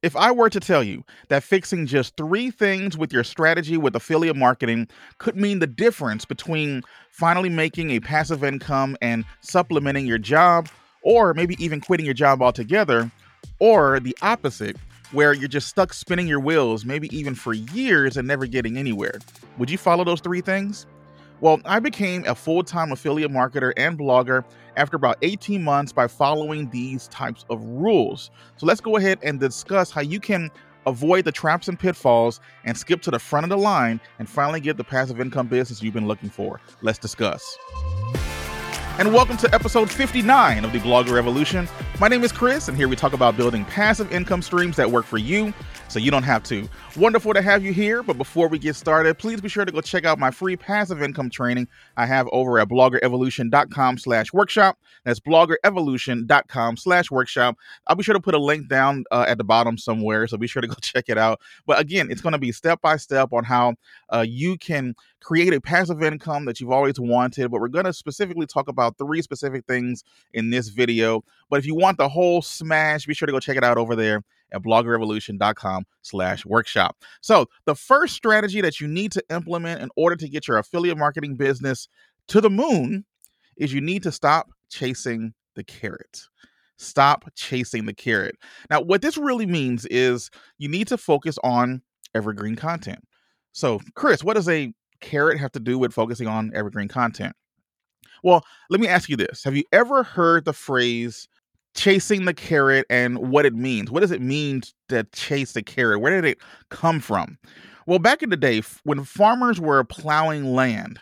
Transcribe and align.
If 0.00 0.14
I 0.14 0.30
were 0.30 0.48
to 0.48 0.60
tell 0.60 0.84
you 0.84 1.04
that 1.26 1.42
fixing 1.42 1.86
just 1.86 2.16
three 2.16 2.52
things 2.52 2.96
with 2.96 3.12
your 3.12 3.24
strategy 3.24 3.76
with 3.76 3.96
affiliate 3.96 4.36
marketing 4.36 4.86
could 5.18 5.36
mean 5.36 5.58
the 5.58 5.66
difference 5.66 6.24
between 6.24 6.82
finally 7.10 7.48
making 7.48 7.90
a 7.90 7.98
passive 7.98 8.44
income 8.44 8.96
and 9.02 9.24
supplementing 9.40 10.06
your 10.06 10.18
job, 10.18 10.68
or 11.02 11.34
maybe 11.34 11.56
even 11.62 11.80
quitting 11.80 12.06
your 12.06 12.14
job 12.14 12.40
altogether, 12.42 13.10
or 13.58 13.98
the 13.98 14.16
opposite, 14.22 14.76
where 15.10 15.32
you're 15.32 15.48
just 15.48 15.66
stuck 15.66 15.92
spinning 15.92 16.28
your 16.28 16.40
wheels, 16.40 16.84
maybe 16.84 17.14
even 17.16 17.34
for 17.34 17.52
years 17.52 18.16
and 18.16 18.28
never 18.28 18.46
getting 18.46 18.76
anywhere, 18.76 19.18
would 19.56 19.68
you 19.68 19.78
follow 19.78 20.04
those 20.04 20.20
three 20.20 20.42
things? 20.42 20.86
Well, 21.40 21.60
I 21.64 21.78
became 21.78 22.24
a 22.24 22.34
full 22.34 22.64
time 22.64 22.90
affiliate 22.90 23.30
marketer 23.30 23.72
and 23.76 23.96
blogger 23.96 24.44
after 24.76 24.96
about 24.96 25.18
18 25.22 25.62
months 25.62 25.92
by 25.92 26.08
following 26.08 26.68
these 26.70 27.06
types 27.08 27.44
of 27.48 27.62
rules. 27.64 28.30
So 28.56 28.66
let's 28.66 28.80
go 28.80 28.96
ahead 28.96 29.18
and 29.22 29.38
discuss 29.38 29.90
how 29.92 30.00
you 30.00 30.18
can 30.18 30.50
avoid 30.86 31.24
the 31.24 31.32
traps 31.32 31.68
and 31.68 31.78
pitfalls 31.78 32.40
and 32.64 32.76
skip 32.76 33.02
to 33.02 33.10
the 33.10 33.18
front 33.18 33.44
of 33.44 33.50
the 33.50 33.58
line 33.58 34.00
and 34.18 34.28
finally 34.28 34.60
get 34.60 34.76
the 34.76 34.84
passive 34.84 35.20
income 35.20 35.46
business 35.46 35.82
you've 35.82 35.94
been 35.94 36.08
looking 36.08 36.30
for. 36.30 36.60
Let's 36.82 36.98
discuss 36.98 37.56
and 38.98 39.14
welcome 39.14 39.36
to 39.36 39.54
episode 39.54 39.88
59 39.88 40.64
of 40.64 40.72
the 40.72 40.80
Blogger 40.80 41.12
Revolution. 41.12 41.68
My 42.00 42.06
name 42.06 42.22
is 42.22 42.30
Chris, 42.30 42.68
and 42.68 42.76
here 42.76 42.86
we 42.86 42.94
talk 42.94 43.12
about 43.12 43.36
building 43.36 43.64
passive 43.64 44.12
income 44.12 44.40
streams 44.40 44.76
that 44.76 44.88
work 44.88 45.04
for 45.04 45.18
you 45.18 45.52
so 45.88 45.98
you 45.98 46.12
don't 46.12 46.22
have 46.22 46.44
to. 46.44 46.68
Wonderful 46.96 47.34
to 47.34 47.42
have 47.42 47.64
you 47.64 47.72
here, 47.72 48.04
but 48.04 48.16
before 48.16 48.46
we 48.46 48.56
get 48.56 48.76
started, 48.76 49.18
please 49.18 49.40
be 49.40 49.48
sure 49.48 49.64
to 49.64 49.72
go 49.72 49.80
check 49.80 50.04
out 50.04 50.16
my 50.16 50.30
free 50.30 50.54
passive 50.54 51.02
income 51.02 51.28
training 51.28 51.66
I 51.96 52.06
have 52.06 52.28
over 52.30 52.60
at 52.60 52.68
bloggerevolution.com 52.68 53.98
slash 53.98 54.32
workshop. 54.32 54.78
That's 55.04 55.18
bloggerevolution.com 55.18 56.76
slash 56.76 57.10
workshop. 57.10 57.56
I'll 57.88 57.96
be 57.96 58.04
sure 58.04 58.14
to 58.14 58.20
put 58.20 58.36
a 58.36 58.38
link 58.38 58.68
down 58.68 59.02
uh, 59.10 59.24
at 59.26 59.36
the 59.36 59.44
bottom 59.44 59.76
somewhere, 59.76 60.28
so 60.28 60.36
be 60.36 60.46
sure 60.46 60.62
to 60.62 60.68
go 60.68 60.76
check 60.80 61.06
it 61.08 61.18
out. 61.18 61.40
But 61.66 61.80
again, 61.80 62.12
it's 62.12 62.20
going 62.20 62.32
to 62.32 62.38
be 62.38 62.52
step 62.52 62.80
by 62.80 62.96
step 62.96 63.32
on 63.32 63.42
how 63.42 63.74
uh, 64.12 64.24
you 64.26 64.56
can 64.56 64.94
create 65.20 65.52
a 65.52 65.60
passive 65.60 66.02
income 66.02 66.44
that 66.46 66.60
you've 66.60 66.70
always 66.70 66.98
wanted. 66.98 67.50
But 67.50 67.60
we're 67.60 67.68
going 67.68 67.84
to 67.84 67.92
specifically 67.92 68.46
talk 68.46 68.68
about 68.68 68.98
three 68.98 69.22
specific 69.22 69.64
things 69.66 70.04
in 70.32 70.50
this 70.50 70.68
video. 70.68 71.22
But 71.50 71.58
if 71.58 71.66
you 71.66 71.74
want 71.74 71.98
the 71.98 72.08
whole 72.08 72.42
smash, 72.42 73.06
be 73.06 73.14
sure 73.14 73.26
to 73.26 73.32
go 73.32 73.40
check 73.40 73.56
it 73.56 73.64
out 73.64 73.78
over 73.78 73.94
there 73.96 74.22
at 74.52 74.62
bloggerevolution.com 74.62 75.84
slash 76.02 76.46
workshop. 76.46 76.96
So 77.20 77.46
the 77.66 77.74
first 77.74 78.14
strategy 78.14 78.60
that 78.60 78.80
you 78.80 78.88
need 78.88 79.12
to 79.12 79.24
implement 79.30 79.82
in 79.82 79.90
order 79.96 80.16
to 80.16 80.28
get 80.28 80.48
your 80.48 80.58
affiliate 80.58 80.98
marketing 80.98 81.36
business 81.36 81.88
to 82.28 82.40
the 82.40 82.50
moon 82.50 83.04
is 83.56 83.72
you 83.72 83.80
need 83.80 84.02
to 84.04 84.12
stop 84.12 84.48
chasing 84.70 85.34
the 85.54 85.64
carrot. 85.64 86.22
Stop 86.76 87.24
chasing 87.34 87.86
the 87.86 87.94
carrot. 87.94 88.36
Now, 88.70 88.80
what 88.80 89.02
this 89.02 89.18
really 89.18 89.46
means 89.46 89.84
is 89.86 90.30
you 90.58 90.68
need 90.68 90.86
to 90.88 90.96
focus 90.96 91.36
on 91.42 91.82
evergreen 92.14 92.54
content. 92.54 93.00
So, 93.52 93.80
Chris, 93.94 94.22
what 94.22 94.34
does 94.34 94.48
a 94.48 94.72
carrot 95.00 95.38
have 95.38 95.52
to 95.52 95.60
do 95.60 95.78
with 95.78 95.92
focusing 95.92 96.26
on 96.26 96.52
evergreen 96.54 96.88
content? 96.88 97.34
Well, 98.22 98.44
let 98.70 98.80
me 98.80 98.88
ask 98.88 99.08
you 99.08 99.16
this 99.16 99.44
Have 99.44 99.56
you 99.56 99.64
ever 99.72 100.02
heard 100.02 100.44
the 100.44 100.52
phrase 100.52 101.28
chasing 101.78 102.24
the 102.24 102.34
carrot 102.34 102.86
and 102.90 103.18
what 103.18 103.46
it 103.46 103.54
means. 103.54 103.90
What 103.90 104.00
does 104.00 104.10
it 104.10 104.20
mean 104.20 104.62
to 104.88 105.04
chase 105.12 105.52
the 105.52 105.62
carrot? 105.62 106.00
Where 106.00 106.20
did 106.20 106.28
it 106.28 106.38
come 106.70 106.98
from? 106.98 107.38
Well, 107.86 108.00
back 108.00 108.22
in 108.22 108.30
the 108.30 108.36
day, 108.36 108.62
when 108.82 109.04
farmers 109.04 109.60
were 109.60 109.84
plowing 109.84 110.54
land, 110.54 111.00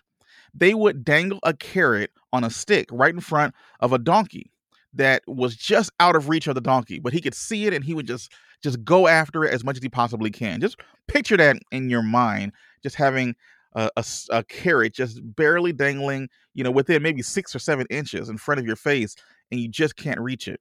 they 0.55 0.75
would 0.75 1.05
dangle 1.05 1.41
a 1.43 1.55
carrot 1.55 2.11
on 2.33 2.45
a 2.45 2.51
stick 2.51 2.89
right 2.93 3.15
in 3.15 3.21
front 3.21 3.55
of 3.81 3.93
a 3.93 3.99
donkey 3.99 4.51
that 4.97 5.23
was 5.27 5.57
just 5.57 5.91
out 6.01 6.17
of 6.17 6.29
reach 6.29 6.47
of 6.47 6.55
the 6.55 6.61
donkey, 6.61 6.99
but 6.99 7.13
he 7.13 7.21
could 7.21 7.35
see 7.35 7.67
it 7.67 7.73
and 7.73 7.85
he 7.85 7.95
would 7.95 8.07
just 8.07 8.33
just 8.63 8.83
go 8.85 9.07
after 9.07 9.45
it 9.45 9.53
as 9.53 9.65
much 9.65 9.77
as 9.77 9.83
he 9.83 9.89
possibly 9.89 10.31
can. 10.31 10.61
Just 10.61 10.81
picture 11.09 11.37
that 11.37 11.57
in 11.71 11.91
your 11.91 12.03
mind, 12.03 12.53
just 12.83 12.97
having 12.97 13.35
a, 13.75 13.91
a, 13.97 14.05
a, 14.31 14.45
carrot 14.45 14.95
just 14.95 15.21
barely 15.37 15.73
dangling, 15.73 16.29
you 16.55 16.65
know, 16.65 16.71
within 16.71 17.03
maybe 17.03 17.21
six 17.23 17.55
or 17.55 17.59
seven 17.59 17.87
inches 17.91 18.29
in 18.29 18.39
front 18.39 18.59
of 18.59 18.67
your 18.67 18.77
face, 18.77 19.15
and 19.51 19.61
you 19.61 19.69
just 19.69 19.97
can't 19.97 20.21
reach 20.21 20.49
it. 20.49 20.61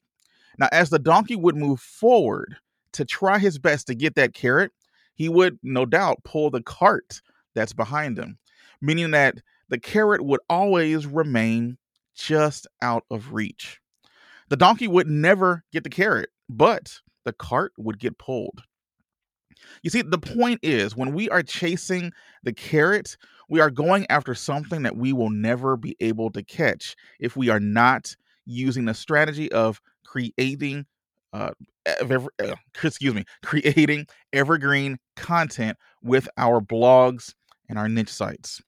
Now, 0.59 0.67
as 0.71 0.89
the 0.89 0.99
donkey 0.99 1.35
would 1.35 1.55
move 1.55 1.79
forward 1.79 2.57
to 2.93 3.05
try 3.05 3.39
his 3.39 3.57
best 3.57 3.87
to 3.87 3.95
get 3.95 4.15
that 4.15 4.33
carrot, 4.33 4.71
he 5.15 5.29
would 5.29 5.57
no 5.63 5.85
doubt 5.85 6.23
pull 6.23 6.49
the 6.49 6.61
cart 6.61 7.21
that's 7.53 7.73
behind 7.73 8.19
him, 8.19 8.37
meaning 8.81 9.11
that 9.11 9.41
the 9.69 9.79
carrot 9.79 10.21
would 10.21 10.41
always 10.49 11.05
remain 11.05 11.77
just 12.15 12.67
out 12.81 13.05
of 13.09 13.33
reach. 13.33 13.79
The 14.49 14.57
donkey 14.57 14.87
would 14.87 15.07
never 15.07 15.63
get 15.71 15.83
the 15.83 15.89
carrot, 15.89 16.29
but 16.47 16.99
the 17.23 17.33
cart 17.33 17.73
would 17.77 17.99
get 17.99 18.17
pulled. 18.17 18.61
You 19.81 19.89
see, 19.89 20.01
the 20.01 20.19
point 20.19 20.59
is 20.61 20.95
when 20.95 21.13
we 21.13 21.29
are 21.29 21.41
chasing 21.41 22.11
the 22.43 22.53
carrot, 22.53 23.17
we 23.49 23.59
are 23.59 23.71
going 23.71 24.05
after 24.09 24.35
something 24.35 24.83
that 24.83 24.97
we 24.97 25.13
will 25.13 25.29
never 25.29 25.77
be 25.77 25.95
able 25.99 26.31
to 26.31 26.43
catch 26.43 26.95
if 27.19 27.35
we 27.35 27.49
are 27.49 27.59
not 27.59 28.15
using 28.45 28.85
the 28.85 28.93
strategy 28.93 29.51
of 29.51 29.81
creating 30.05 30.85
uh, 31.33 31.51
ever, 31.85 32.27
uh, 32.41 32.55
excuse 32.83 33.13
me, 33.13 33.25
creating 33.43 34.05
evergreen 34.31 34.97
content 35.15 35.77
with 36.01 36.29
our 36.37 36.61
blogs 36.61 37.33
and 37.67 37.77
our 37.77 37.89
niche 37.89 38.09
sites. 38.09 38.61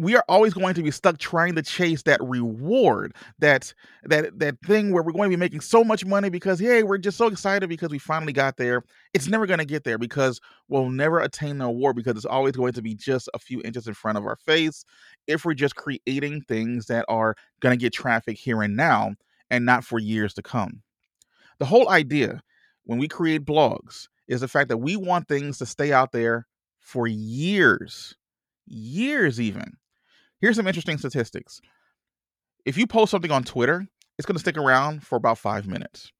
We 0.00 0.14
are 0.14 0.24
always 0.28 0.54
going 0.54 0.74
to 0.74 0.82
be 0.84 0.92
stuck 0.92 1.18
trying 1.18 1.56
to 1.56 1.62
chase 1.62 2.02
that 2.04 2.22
reward, 2.22 3.16
that 3.40 3.74
that 4.04 4.38
that 4.38 4.60
thing 4.64 4.92
where 4.92 5.02
we're 5.02 5.10
going 5.10 5.28
to 5.28 5.36
be 5.36 5.40
making 5.40 5.60
so 5.60 5.82
much 5.82 6.04
money 6.06 6.30
because 6.30 6.60
hey, 6.60 6.84
we're 6.84 6.98
just 6.98 7.18
so 7.18 7.26
excited 7.26 7.68
because 7.68 7.90
we 7.90 7.98
finally 7.98 8.32
got 8.32 8.58
there. 8.58 8.84
It's 9.12 9.26
never 9.26 9.44
going 9.44 9.58
to 9.58 9.64
get 9.64 9.82
there 9.82 9.98
because 9.98 10.40
we'll 10.68 10.88
never 10.88 11.18
attain 11.18 11.58
the 11.58 11.64
award 11.64 11.96
because 11.96 12.14
it's 12.14 12.24
always 12.24 12.54
going 12.54 12.74
to 12.74 12.82
be 12.82 12.94
just 12.94 13.28
a 13.34 13.40
few 13.40 13.60
inches 13.64 13.88
in 13.88 13.94
front 13.94 14.18
of 14.18 14.24
our 14.24 14.36
face 14.36 14.84
if 15.26 15.44
we're 15.44 15.54
just 15.54 15.74
creating 15.74 16.42
things 16.42 16.86
that 16.86 17.04
are 17.08 17.34
going 17.58 17.76
to 17.76 17.82
get 17.82 17.92
traffic 17.92 18.38
here 18.38 18.62
and 18.62 18.76
now 18.76 19.14
and 19.50 19.66
not 19.66 19.84
for 19.84 19.98
years 19.98 20.32
to 20.34 20.42
come. 20.42 20.82
The 21.58 21.66
whole 21.66 21.88
idea 21.88 22.40
when 22.84 22.98
we 23.00 23.08
create 23.08 23.44
blogs 23.44 24.06
is 24.28 24.42
the 24.42 24.48
fact 24.48 24.68
that 24.68 24.78
we 24.78 24.94
want 24.94 25.26
things 25.26 25.58
to 25.58 25.66
stay 25.66 25.92
out 25.92 26.12
there 26.12 26.46
for 26.78 27.08
years, 27.08 28.14
years 28.66 29.40
even. 29.40 29.77
Here's 30.40 30.56
some 30.56 30.66
interesting 30.66 30.98
statistics. 30.98 31.60
If 32.64 32.76
you 32.76 32.86
post 32.86 33.10
something 33.10 33.30
on 33.30 33.44
Twitter, 33.44 33.86
it's 34.18 34.26
going 34.26 34.36
to 34.36 34.40
stick 34.40 34.56
around 34.56 35.04
for 35.04 35.16
about 35.16 35.38
five 35.38 35.66
minutes. 35.66 36.12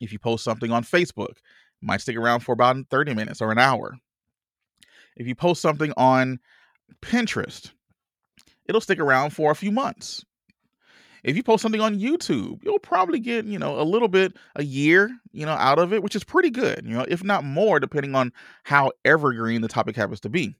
If 0.00 0.12
you 0.12 0.18
post 0.18 0.44
something 0.44 0.72
on 0.72 0.84
Facebook, 0.84 1.30
it 1.30 1.82
might 1.82 2.00
stick 2.00 2.16
around 2.16 2.40
for 2.40 2.52
about 2.52 2.76
30 2.90 3.14
minutes 3.14 3.40
or 3.40 3.52
an 3.52 3.58
hour. 3.58 3.96
If 5.16 5.26
you 5.26 5.34
post 5.34 5.60
something 5.60 5.92
on 5.96 6.38
Pinterest, 7.02 7.70
it'll 8.66 8.80
stick 8.80 8.98
around 8.98 9.30
for 9.30 9.50
a 9.50 9.56
few 9.56 9.70
months. 9.70 10.24
If 11.22 11.36
you 11.36 11.42
post 11.42 11.62
something 11.62 11.82
on 11.82 11.98
YouTube, 11.98 12.62
you'll 12.64 12.78
probably 12.78 13.20
get, 13.20 13.44
you 13.44 13.58
know, 13.58 13.78
a 13.78 13.84
little 13.84 14.08
bit 14.08 14.34
a 14.56 14.64
year, 14.64 15.10
you 15.32 15.44
know, 15.44 15.52
out 15.52 15.78
of 15.78 15.92
it, 15.92 16.02
which 16.02 16.16
is 16.16 16.24
pretty 16.24 16.48
good, 16.48 16.80
you 16.84 16.96
know, 16.96 17.04
if 17.06 17.22
not 17.22 17.44
more, 17.44 17.78
depending 17.78 18.14
on 18.14 18.32
how 18.64 18.92
evergreen 19.04 19.60
the 19.60 19.68
topic 19.68 19.96
happens 19.96 20.20
to 20.20 20.30
be. 20.30 20.56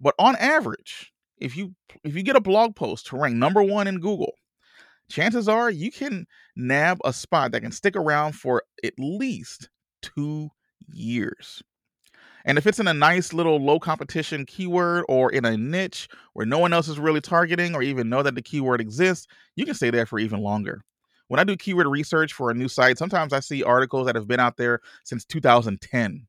But 0.00 0.16
on 0.18 0.34
average, 0.36 1.12
if 1.38 1.56
you 1.56 1.74
if 2.04 2.14
you 2.16 2.22
get 2.22 2.36
a 2.36 2.40
blog 2.40 2.76
post 2.76 3.06
to 3.06 3.16
rank 3.16 3.36
number 3.36 3.62
one 3.62 3.86
in 3.86 4.00
Google, 4.00 4.34
chances 5.10 5.48
are 5.48 5.70
you 5.70 5.90
can 5.90 6.26
nab 6.56 6.98
a 7.04 7.12
spot 7.12 7.52
that 7.52 7.62
can 7.62 7.72
stick 7.72 7.96
around 7.96 8.32
for 8.32 8.62
at 8.84 8.94
least 8.98 9.68
two 10.02 10.50
years. 10.88 11.62
And 12.44 12.58
if 12.58 12.66
it's 12.66 12.78
in 12.78 12.86
a 12.86 12.94
nice 12.94 13.32
little 13.32 13.58
low 13.58 13.80
competition 13.80 14.46
keyword 14.46 15.04
or 15.08 15.32
in 15.32 15.44
a 15.44 15.56
niche 15.56 16.08
where 16.32 16.46
no 16.46 16.58
one 16.58 16.72
else 16.72 16.86
is 16.86 16.98
really 16.98 17.20
targeting 17.20 17.74
or 17.74 17.82
even 17.82 18.08
know 18.08 18.22
that 18.22 18.36
the 18.36 18.42
keyword 18.42 18.80
exists, 18.80 19.26
you 19.56 19.64
can 19.64 19.74
stay 19.74 19.90
there 19.90 20.06
for 20.06 20.20
even 20.20 20.40
longer. 20.40 20.82
When 21.26 21.40
I 21.40 21.44
do 21.44 21.56
keyword 21.56 21.88
research 21.88 22.32
for 22.32 22.50
a 22.50 22.54
new 22.54 22.68
site, 22.68 22.98
sometimes 22.98 23.32
I 23.32 23.40
see 23.40 23.64
articles 23.64 24.06
that 24.06 24.14
have 24.14 24.28
been 24.28 24.38
out 24.38 24.56
there 24.56 24.80
since 25.02 25.24
2010. 25.24 26.26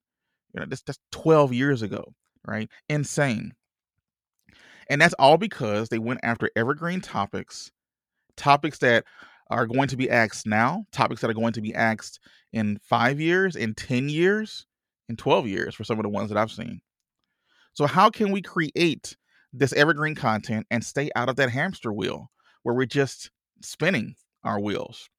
You 0.53 0.59
know, 0.59 0.65
that's, 0.67 0.81
that's 0.81 0.97
12 1.11 1.53
years 1.53 1.83
ago, 1.83 2.15
right? 2.47 2.67
Insane. 2.89 3.53
And 4.89 5.01
that's 5.01 5.15
all 5.19 5.37
because 5.37 5.89
they 5.89 5.99
went 5.99 6.21
after 6.23 6.49
evergreen 6.55 7.01
topics, 7.01 7.71
topics 8.35 8.79
that 8.79 9.03
are 9.49 9.65
going 9.65 9.87
to 9.89 9.97
be 9.97 10.09
asked 10.09 10.45
now, 10.45 10.85
topics 10.91 11.21
that 11.21 11.29
are 11.29 11.35
going 11.35 11.53
to 11.53 11.61
be 11.61 11.73
asked 11.73 12.19
in 12.51 12.79
five 12.83 13.19
years, 13.19 13.55
in 13.55 13.73
10 13.73 14.09
years, 14.09 14.65
in 15.09 15.15
12 15.15 15.47
years 15.47 15.75
for 15.75 15.83
some 15.83 15.99
of 15.99 16.03
the 16.03 16.09
ones 16.09 16.29
that 16.29 16.37
I've 16.37 16.51
seen. 16.51 16.81
So, 17.73 17.85
how 17.85 18.09
can 18.09 18.31
we 18.31 18.41
create 18.41 19.15
this 19.53 19.73
evergreen 19.73 20.15
content 20.15 20.65
and 20.71 20.83
stay 20.83 21.09
out 21.15 21.29
of 21.29 21.35
that 21.37 21.49
hamster 21.49 21.93
wheel 21.93 22.31
where 22.63 22.75
we're 22.75 22.85
just 22.85 23.29
spinning 23.61 24.15
our 24.43 24.59
wheels? 24.59 25.09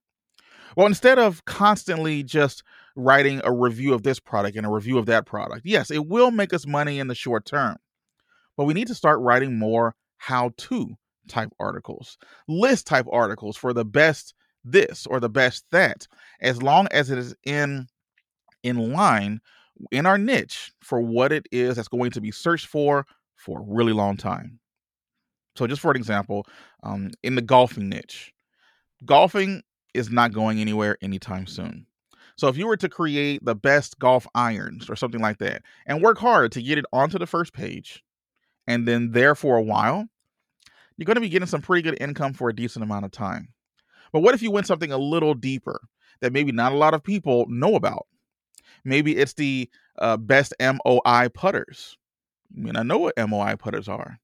Well, 0.76 0.86
instead 0.86 1.18
of 1.18 1.44
constantly 1.44 2.22
just 2.22 2.62
writing 2.94 3.40
a 3.44 3.52
review 3.52 3.94
of 3.94 4.02
this 4.02 4.20
product 4.20 4.56
and 4.56 4.66
a 4.66 4.70
review 4.70 4.98
of 4.98 5.06
that 5.06 5.24
product, 5.24 5.62
yes, 5.64 5.90
it 5.90 6.06
will 6.06 6.30
make 6.30 6.52
us 6.52 6.66
money 6.66 6.98
in 6.98 7.08
the 7.08 7.14
short 7.14 7.44
term, 7.46 7.76
but 8.58 8.64
we 8.64 8.74
need 8.74 8.88
to 8.88 8.94
start 8.94 9.20
writing 9.20 9.58
more 9.58 9.94
how 10.18 10.50
to 10.58 10.94
type 11.28 11.50
articles, 11.60 12.18
list 12.48 12.86
type 12.86 13.06
articles 13.10 13.56
for 13.56 13.72
the 13.72 13.84
best 13.84 14.34
this 14.64 15.06
or 15.06 15.20
the 15.20 15.30
best 15.30 15.64
that, 15.70 16.06
as 16.40 16.62
long 16.62 16.88
as 16.90 17.10
it 17.10 17.16
is 17.16 17.34
in 17.44 17.86
in 18.64 18.92
line 18.92 19.40
in 19.92 20.04
our 20.04 20.18
niche 20.18 20.72
for 20.82 21.00
what 21.00 21.30
it 21.30 21.46
is 21.52 21.76
that's 21.76 21.86
going 21.88 22.10
to 22.10 22.20
be 22.20 22.32
searched 22.32 22.66
for 22.66 23.06
for 23.36 23.60
a 23.60 23.64
really 23.64 23.92
long 23.92 24.16
time. 24.16 24.58
So, 25.56 25.68
just 25.68 25.80
for 25.80 25.92
an 25.92 25.96
example, 25.96 26.44
um, 26.82 27.12
in 27.22 27.36
the 27.36 27.42
golfing 27.42 27.88
niche, 27.88 28.32
golfing 29.04 29.62
is 29.94 30.10
not 30.10 30.32
going 30.32 30.60
anywhere 30.60 30.98
anytime 31.00 31.46
soon. 31.46 31.86
So, 32.36 32.48
if 32.48 32.56
you 32.56 32.66
were 32.66 32.76
to 32.76 32.88
create 32.88 33.44
the 33.44 33.54
best 33.54 34.00
golf 34.00 34.26
irons 34.34 34.90
or 34.90 34.96
something 34.96 35.20
like 35.20 35.38
that 35.38 35.62
and 35.86 36.02
work 36.02 36.18
hard 36.18 36.50
to 36.52 36.62
get 36.62 36.78
it 36.78 36.86
onto 36.92 37.20
the 37.20 37.26
first 37.26 37.52
page 37.52 38.02
and 38.68 38.86
then 38.86 39.10
there 39.10 39.34
for 39.34 39.56
a 39.56 39.62
while, 39.62 40.06
you're 40.96 41.06
going 41.06 41.16
to 41.16 41.22
be 41.22 41.30
getting 41.30 41.48
some 41.48 41.62
pretty 41.62 41.82
good 41.82 42.00
income 42.00 42.34
for 42.34 42.50
a 42.50 42.54
decent 42.54 42.84
amount 42.84 43.06
of 43.06 43.10
time. 43.10 43.48
But 44.12 44.20
what 44.20 44.34
if 44.34 44.42
you 44.42 44.50
went 44.50 44.66
something 44.66 44.92
a 44.92 44.98
little 44.98 45.34
deeper 45.34 45.80
that 46.20 46.32
maybe 46.32 46.52
not 46.52 46.72
a 46.72 46.76
lot 46.76 46.92
of 46.92 47.02
people 47.02 47.46
know 47.48 47.74
about? 47.74 48.06
Maybe 48.84 49.16
it's 49.16 49.32
the 49.32 49.70
uh, 49.98 50.18
best 50.18 50.54
MOI 50.60 51.28
putters. 51.32 51.96
I 52.54 52.60
mean, 52.60 52.76
I 52.76 52.82
know 52.82 52.98
what 52.98 53.14
MOI 53.18 53.56
putters 53.56 53.88
are, 53.88 54.18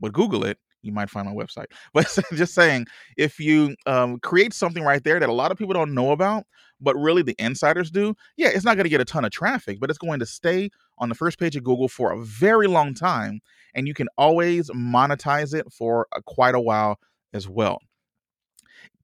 but 0.00 0.14
Google 0.14 0.44
it. 0.44 0.58
You 0.80 0.92
might 0.92 1.10
find 1.10 1.26
my 1.26 1.34
website. 1.34 1.66
But 1.92 2.06
just 2.34 2.54
saying, 2.54 2.86
if 3.16 3.38
you 3.38 3.76
um, 3.86 4.18
create 4.20 4.54
something 4.54 4.82
right 4.82 5.04
there 5.04 5.20
that 5.20 5.28
a 5.28 5.32
lot 5.32 5.50
of 5.52 5.58
people 5.58 5.74
don't 5.74 5.94
know 5.94 6.12
about, 6.12 6.44
but 6.80 6.96
really 6.96 7.22
the 7.22 7.36
insiders 7.38 7.90
do, 7.90 8.14
yeah, 8.36 8.48
it's 8.48 8.64
not 8.64 8.76
going 8.76 8.84
to 8.84 8.90
get 8.90 9.00
a 9.00 9.04
ton 9.04 9.24
of 9.24 9.30
traffic, 9.30 9.78
but 9.78 9.90
it's 9.90 9.98
going 9.98 10.20
to 10.20 10.26
stay 10.26 10.70
on 10.98 11.08
the 11.08 11.14
first 11.14 11.38
page 11.38 11.56
of 11.56 11.64
Google 11.64 11.88
for 11.88 12.12
a 12.12 12.24
very 12.24 12.66
long 12.66 12.94
time. 12.94 13.40
And 13.74 13.88
you 13.88 13.94
can 13.94 14.08
always 14.16 14.70
monetize 14.70 15.54
it 15.54 15.72
for 15.72 16.06
a, 16.14 16.22
quite 16.22 16.54
a 16.54 16.60
while 16.60 16.98
as 17.32 17.48
well. 17.48 17.78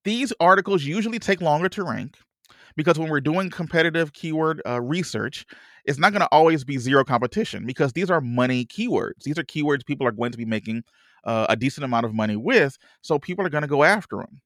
These 0.04 0.32
articles 0.40 0.84
usually 0.84 1.18
take 1.18 1.40
longer 1.40 1.68
to 1.70 1.84
rank 1.84 2.16
because 2.76 2.98
when 2.98 3.10
we're 3.10 3.20
doing 3.20 3.50
competitive 3.50 4.12
keyword 4.12 4.62
uh, 4.66 4.80
research, 4.80 5.44
it's 5.84 5.98
not 5.98 6.12
going 6.12 6.20
to 6.20 6.28
always 6.32 6.64
be 6.64 6.78
zero 6.78 7.04
competition 7.04 7.66
because 7.66 7.92
these 7.92 8.10
are 8.10 8.20
money 8.20 8.64
keywords. 8.64 9.22
These 9.24 9.38
are 9.38 9.42
keywords 9.42 9.84
people 9.84 10.06
are 10.06 10.12
going 10.12 10.32
to 10.32 10.38
be 10.38 10.44
making 10.44 10.84
uh, 11.24 11.46
a 11.48 11.56
decent 11.56 11.84
amount 11.84 12.06
of 12.06 12.14
money 12.14 12.36
with, 12.36 12.78
so 13.02 13.18
people 13.18 13.44
are 13.44 13.50
going 13.50 13.62
to 13.62 13.68
go 13.68 13.82
after 13.84 14.16
them. 14.16 14.40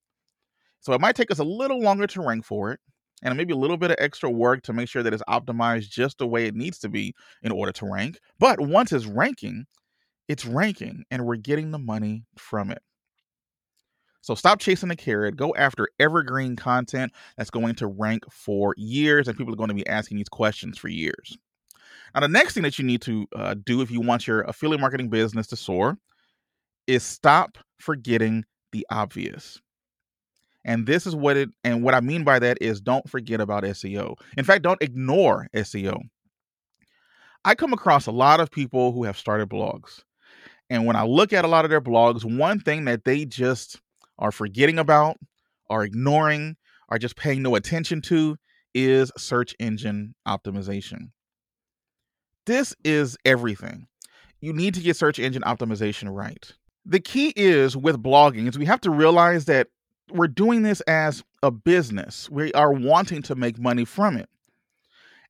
So 0.80 0.92
it 0.92 1.00
might 1.00 1.16
take 1.16 1.30
us 1.30 1.38
a 1.38 1.44
little 1.44 1.80
longer 1.80 2.06
to 2.08 2.22
rank 2.22 2.44
for 2.44 2.72
it, 2.72 2.80
and 3.22 3.36
maybe 3.36 3.52
a 3.52 3.56
little 3.56 3.76
bit 3.76 3.90
of 3.90 3.96
extra 3.98 4.30
work 4.30 4.62
to 4.62 4.72
make 4.72 4.88
sure 4.88 5.02
that 5.02 5.14
it's 5.14 5.22
optimized 5.28 5.88
just 5.90 6.18
the 6.18 6.26
way 6.26 6.46
it 6.46 6.54
needs 6.54 6.78
to 6.80 6.88
be 6.88 7.14
in 7.42 7.52
order 7.52 7.72
to 7.72 7.90
rank. 7.90 8.18
But 8.38 8.60
once 8.60 8.92
it's 8.92 9.06
ranking, 9.06 9.66
it's 10.28 10.44
ranking, 10.44 11.04
and 11.10 11.24
we're 11.24 11.36
getting 11.36 11.70
the 11.70 11.78
money 11.78 12.24
from 12.36 12.70
it. 12.70 12.82
So 14.20 14.34
stop 14.34 14.58
chasing 14.58 14.88
the 14.88 14.96
carrot. 14.96 15.36
Go 15.36 15.54
after 15.54 15.86
evergreen 16.00 16.56
content 16.56 17.12
that's 17.36 17.50
going 17.50 17.74
to 17.74 17.86
rank 17.86 18.24
for 18.30 18.74
years, 18.78 19.28
and 19.28 19.36
people 19.36 19.52
are 19.52 19.56
going 19.56 19.68
to 19.68 19.74
be 19.74 19.86
asking 19.86 20.16
these 20.16 20.30
questions 20.30 20.78
for 20.78 20.88
years. 20.88 21.36
Now, 22.14 22.22
the 22.22 22.28
next 22.28 22.54
thing 22.54 22.62
that 22.62 22.78
you 22.78 22.86
need 22.86 23.02
to 23.02 23.26
uh, 23.36 23.54
do 23.66 23.82
if 23.82 23.90
you 23.90 24.00
want 24.00 24.26
your 24.26 24.42
affiliate 24.42 24.80
marketing 24.80 25.10
business 25.10 25.46
to 25.48 25.56
soar 25.56 25.98
is 26.86 27.02
stop 27.02 27.58
forgetting 27.80 28.44
the 28.72 28.86
obvious. 28.90 29.60
And 30.64 30.86
this 30.86 31.06
is 31.06 31.14
what 31.14 31.36
it, 31.36 31.50
and 31.62 31.82
what 31.82 31.94
I 31.94 32.00
mean 32.00 32.24
by 32.24 32.38
that 32.38 32.58
is 32.60 32.80
don't 32.80 33.08
forget 33.08 33.40
about 33.40 33.64
SEO. 33.64 34.16
In 34.36 34.44
fact, 34.44 34.62
don't 34.62 34.82
ignore 34.82 35.48
SEO. 35.54 36.00
I 37.44 37.54
come 37.54 37.74
across 37.74 38.06
a 38.06 38.12
lot 38.12 38.40
of 38.40 38.50
people 38.50 38.92
who 38.92 39.04
have 39.04 39.18
started 39.18 39.50
blogs. 39.50 40.02
And 40.70 40.86
when 40.86 40.96
I 40.96 41.04
look 41.04 41.32
at 41.32 41.44
a 41.44 41.48
lot 41.48 41.66
of 41.66 41.70
their 41.70 41.82
blogs, 41.82 42.24
one 42.24 42.58
thing 42.58 42.86
that 42.86 43.04
they 43.04 43.26
just 43.26 43.80
are 44.18 44.32
forgetting 44.32 44.78
about, 44.78 45.18
are 45.68 45.84
ignoring, 45.84 46.56
are 46.88 46.98
just 46.98 47.16
paying 47.16 47.42
no 47.42 47.54
attention 47.54 48.00
to 48.02 48.36
is 48.74 49.12
search 49.18 49.54
engine 49.58 50.14
optimization. 50.26 51.10
This 52.46 52.74
is 52.84 53.16
everything. 53.24 53.86
You 54.40 54.52
need 54.52 54.74
to 54.74 54.80
get 54.80 54.96
search 54.96 55.18
engine 55.18 55.42
optimization 55.42 56.14
right. 56.14 56.52
The 56.84 57.00
key 57.00 57.32
is 57.36 57.76
with 57.76 58.02
blogging 58.02 58.48
is 58.48 58.58
we 58.58 58.66
have 58.66 58.80
to 58.82 58.90
realize 58.90 59.46
that 59.46 59.68
we're 60.10 60.28
doing 60.28 60.62
this 60.62 60.80
as 60.82 61.24
a 61.42 61.50
business. 61.50 62.30
We 62.30 62.52
are 62.52 62.72
wanting 62.72 63.22
to 63.22 63.34
make 63.34 63.58
money 63.58 63.84
from 63.84 64.16
it. 64.16 64.28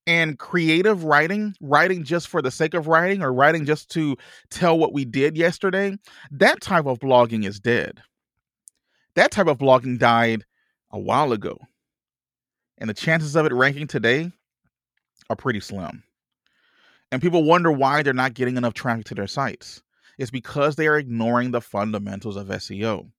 And 0.07 0.39
creative 0.39 1.05
writing, 1.05 1.55
writing 1.61 2.05
just 2.05 2.29
for 2.29 2.43
the 2.43 2.51
sake 2.51 2.75
of 2.75 2.89
writing 2.89 3.23
or 3.23 3.33
writing 3.33 3.65
just 3.65 3.91
to 3.93 4.17
tell 4.51 4.79
what 4.79 4.93
we 4.93 5.07
did 5.07 5.37
yesterday, 5.37 5.97
that 6.31 6.61
type 6.61 6.85
of 6.85 6.99
blogging 6.99 7.47
is 7.47 7.59
dead 7.59 8.03
that 9.15 9.31
type 9.31 9.47
of 9.47 9.59
blogging 9.59 9.99
died 9.99 10.45
a 10.91 10.99
while 10.99 11.33
ago. 11.33 11.59
And 12.79 12.91
the 12.91 12.95
chances 12.95 13.37
of 13.37 13.47
it 13.47 13.53
ranking 13.53 13.87
today 13.87 14.31
are 15.31 15.37
pretty 15.37 15.61
slim. 15.61 16.03
And 17.13 17.23
people 17.23 17.45
wonder 17.45 17.71
why 17.71 18.03
they're 18.03 18.13
not 18.13 18.35
getting 18.35 18.57
enough 18.57 18.75
traffic 18.75 19.07
to 19.07 19.15
their 19.15 19.29
sites. 19.29 19.83
It's 20.19 20.31
because 20.31 20.77
they 20.77 20.89
are 20.89 20.99
ignoring 20.99 21.53
the 21.53 21.61
fundamentals 21.61 22.37
of 22.37 22.49
SEO. 22.49 23.11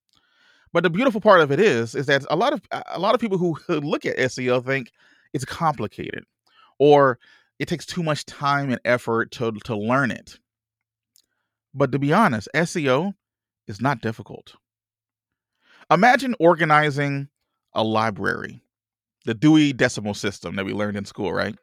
But 0.72 0.82
the 0.82 0.90
beautiful 0.90 1.20
part 1.20 1.40
of 1.40 1.50
it 1.50 1.60
is, 1.60 1.94
is 1.94 2.06
that 2.06 2.24
a 2.28 2.36
lot 2.36 2.52
of 2.52 2.62
a 2.86 2.98
lot 2.98 3.14
of 3.14 3.20
people 3.20 3.38
who 3.38 3.56
look 3.68 4.04
at 4.04 4.16
SEO 4.18 4.64
think 4.64 4.92
it's 5.32 5.44
complicated, 5.44 6.24
or 6.78 7.18
it 7.58 7.68
takes 7.68 7.86
too 7.86 8.02
much 8.02 8.26
time 8.26 8.70
and 8.70 8.80
effort 8.84 9.30
to, 9.32 9.52
to 9.64 9.76
learn 9.76 10.10
it. 10.10 10.38
But 11.74 11.92
to 11.92 11.98
be 11.98 12.12
honest, 12.12 12.48
SEO 12.54 13.14
is 13.66 13.80
not 13.80 14.00
difficult. 14.00 14.54
Imagine 15.90 16.34
organizing 16.40 17.28
a 17.74 17.84
library, 17.84 18.60
the 19.24 19.34
Dewey 19.34 19.72
Decimal 19.72 20.14
System 20.14 20.56
that 20.56 20.64
we 20.64 20.72
learned 20.72 20.96
in 20.96 21.04
school, 21.04 21.32
right? 21.32 21.54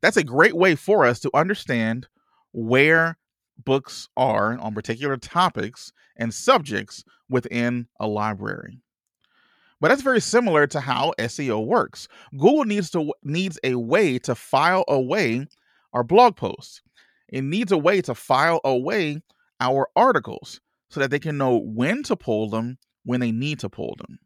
That's 0.00 0.16
a 0.16 0.24
great 0.24 0.54
way 0.56 0.74
for 0.74 1.04
us 1.04 1.20
to 1.20 1.30
understand 1.34 2.08
where 2.52 3.16
books 3.64 4.08
are 4.16 4.58
on 4.58 4.74
particular 4.74 5.16
topics 5.16 5.92
and 6.16 6.32
subjects 6.32 7.04
within 7.28 7.88
a 8.00 8.06
library. 8.06 8.78
But 9.80 9.88
that's 9.88 10.02
very 10.02 10.20
similar 10.20 10.66
to 10.68 10.80
how 10.80 11.12
SEO 11.18 11.66
works. 11.66 12.06
Google 12.32 12.64
needs 12.64 12.90
to 12.90 13.12
needs 13.24 13.58
a 13.64 13.74
way 13.74 14.18
to 14.20 14.34
file 14.34 14.84
away 14.86 15.46
our 15.92 16.04
blog 16.04 16.36
posts. 16.36 16.82
It 17.28 17.42
needs 17.42 17.72
a 17.72 17.78
way 17.78 18.00
to 18.02 18.14
file 18.14 18.60
away 18.64 19.22
our 19.58 19.88
articles 19.96 20.60
so 20.90 21.00
that 21.00 21.10
they 21.10 21.18
can 21.18 21.38
know 21.38 21.56
when 21.56 22.02
to 22.04 22.14
pull 22.14 22.48
them 22.48 22.78
when 23.04 23.20
they 23.20 23.32
need 23.32 23.58
to 23.60 23.68
pull 23.68 23.96
them. 23.98 24.18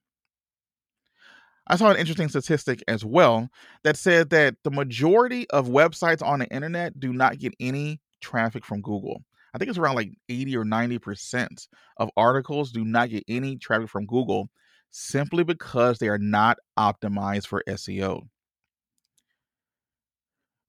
I 1.68 1.76
saw 1.76 1.90
an 1.90 1.96
interesting 1.96 2.28
statistic 2.28 2.82
as 2.86 3.04
well 3.04 3.48
that 3.82 3.96
said 3.96 4.30
that 4.30 4.56
the 4.62 4.70
majority 4.70 5.48
of 5.50 5.68
websites 5.68 6.22
on 6.22 6.40
the 6.40 6.46
internet 6.48 7.00
do 7.00 7.12
not 7.12 7.38
get 7.38 7.54
any 7.58 8.00
traffic 8.20 8.64
from 8.64 8.80
Google. 8.80 9.22
I 9.54 9.58
think 9.58 9.68
it's 9.68 9.78
around 9.78 9.96
like 9.96 10.12
80 10.28 10.56
or 10.56 10.64
90% 10.64 11.68
of 11.96 12.10
articles 12.16 12.72
do 12.72 12.84
not 12.84 13.10
get 13.10 13.24
any 13.28 13.56
traffic 13.56 13.88
from 13.88 14.06
Google 14.06 14.50
simply 14.90 15.44
because 15.44 15.98
they 15.98 16.08
are 16.08 16.18
not 16.18 16.58
optimized 16.78 17.46
for 17.46 17.62
SEO. 17.68 18.28